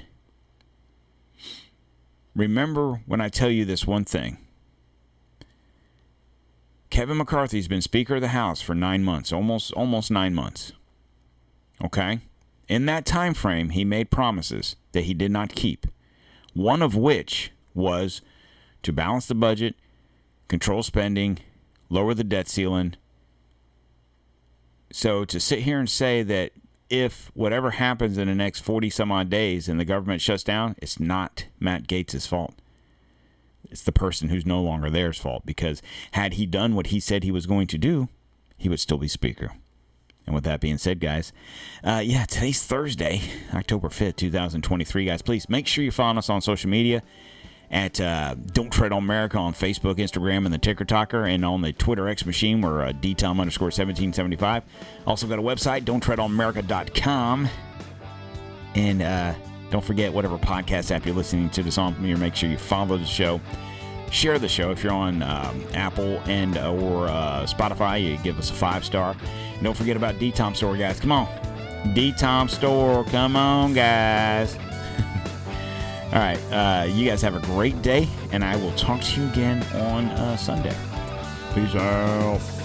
Remember 2.35 3.01
when 3.05 3.21
I 3.21 3.29
tell 3.29 3.49
you 3.49 3.65
this 3.65 3.85
one 3.85 4.05
thing 4.05 4.39
Kevin 6.89 7.17
McCarthy's 7.17 7.67
been 7.67 7.81
Speaker 7.81 8.15
of 8.15 8.21
the 8.21 8.29
House 8.29 8.61
for 8.61 8.73
nine 8.73 9.03
months, 9.03 9.31
almost 9.31 9.71
almost 9.73 10.09
nine 10.09 10.33
months. 10.33 10.71
Okay? 11.83 12.21
In 12.67 12.85
that 12.85 13.05
time 13.05 13.33
frame, 13.33 13.69
he 13.69 13.85
made 13.85 14.11
promises 14.11 14.75
that 14.91 15.03
he 15.03 15.13
did 15.13 15.31
not 15.31 15.55
keep. 15.55 15.87
One 16.53 16.81
of 16.81 16.95
which 16.95 17.51
was 17.73 18.21
to 18.83 18.91
balance 18.91 19.27
the 19.27 19.35
budget, 19.35 19.75
control 20.47 20.83
spending, 20.83 21.39
lower 21.89 22.13
the 22.13 22.23
debt 22.23 22.47
ceiling. 22.47 22.95
So 24.91 25.25
to 25.25 25.39
sit 25.39 25.59
here 25.59 25.79
and 25.79 25.89
say 25.89 26.23
that 26.23 26.51
if 26.89 27.31
whatever 27.35 27.71
happens 27.71 28.17
in 28.17 28.27
the 28.27 28.35
next 28.35 28.61
40 28.61 28.89
some 28.89 29.11
odd 29.11 29.29
days 29.29 29.69
and 29.69 29.79
the 29.79 29.85
government 29.85 30.21
shuts 30.21 30.43
down, 30.43 30.75
it's 30.79 30.99
not 30.99 31.45
Matt 31.59 31.87
Gaetz' 31.87 32.27
fault 32.27 32.55
it's 33.69 33.83
the 33.83 33.91
person 33.91 34.29
who's 34.29 34.45
no 34.45 34.61
longer 34.61 34.89
there's 34.89 35.17
fault 35.17 35.45
because 35.45 35.81
had 36.11 36.33
he 36.33 36.45
done 36.45 36.75
what 36.75 36.87
he 36.87 36.99
said 36.99 37.23
he 37.23 37.31
was 37.31 37.45
going 37.45 37.67
to 37.67 37.77
do, 37.77 38.09
he 38.57 38.69
would 38.69 38.79
still 38.79 38.97
be 38.97 39.07
Speaker. 39.07 39.53
And 40.25 40.35
with 40.35 40.43
that 40.43 40.59
being 40.59 40.77
said, 40.77 40.99
guys, 40.99 41.33
uh, 41.83 42.01
yeah, 42.03 42.25
today's 42.25 42.63
Thursday, 42.63 43.21
October 43.53 43.89
5th, 43.89 44.17
2023. 44.17 45.05
Guys, 45.05 45.21
please 45.23 45.49
make 45.49 45.65
sure 45.65 45.83
you 45.83 45.91
follow 45.91 46.19
us 46.19 46.29
on 46.29 46.41
social 46.41 46.69
media 46.69 47.01
at 47.71 47.99
uh, 47.99 48.35
Don't 48.35 48.71
Tread 48.71 48.91
on 48.91 49.03
America 49.03 49.37
on 49.37 49.53
Facebook, 49.53 49.95
Instagram, 49.95 50.45
and 50.45 50.53
the 50.53 50.59
Ticker 50.59 50.85
Talker, 50.85 51.23
and 51.25 51.45
on 51.45 51.61
the 51.61 51.73
Twitter 51.73 52.07
X 52.07 52.25
machine, 52.25 52.61
we're 52.61 52.83
uh, 52.83 52.91
DTOM 52.91 53.39
underscore 53.39 53.67
1775. 53.67 54.63
Also 55.05 55.27
got 55.27 55.39
a 55.39 55.41
website, 55.41 55.83
don'ttreadonamerica.com. 55.83 57.49
And 58.75 59.01
uh, 59.01 59.33
don't 59.69 59.83
forget, 59.83 60.11
whatever 60.11 60.37
podcast 60.37 60.91
app 60.91 61.05
you're 61.05 61.15
listening 61.15 61.49
to 61.51 61.63
this 61.63 61.77
on, 61.77 61.95
make 62.19 62.35
sure 62.35 62.49
you 62.49 62.57
follow 62.57 62.97
the 62.97 63.05
show. 63.05 63.39
Share 64.11 64.39
the 64.39 64.49
show 64.49 64.71
if 64.71 64.83
you're 64.83 64.93
on 64.93 65.21
um, 65.21 65.63
Apple 65.75 66.19
and 66.25 66.57
uh, 66.57 66.73
or 66.73 67.07
uh, 67.07 67.45
Spotify. 67.45 68.03
You 68.03 68.17
give 68.17 68.39
us 68.39 68.49
a 68.49 68.53
five 68.53 68.83
star. 68.83 69.15
And 69.53 69.63
don't 69.63 69.77
forget 69.77 69.95
about 69.95 70.17
D 70.17 70.31
Tom 70.31 70.55
Store, 70.55 70.75
guys. 70.75 70.99
Come 70.99 71.11
on, 71.11 71.27
D 71.93 72.11
Tom 72.13 72.49
Store. 72.49 73.03
Come 73.05 73.35
on, 73.35 73.73
guys. 73.73 74.55
All 76.05 76.13
right, 76.13 76.39
uh, 76.51 76.85
you 76.85 77.07
guys 77.07 77.21
have 77.21 77.35
a 77.35 77.39
great 77.41 77.79
day, 77.83 78.07
and 78.31 78.43
I 78.43 78.55
will 78.55 78.73
talk 78.73 78.99
to 79.01 79.21
you 79.21 79.27
again 79.29 79.61
on 79.75 80.05
uh, 80.05 80.37
Sunday. 80.37 80.75
Peace 81.53 81.75
out. 81.75 82.58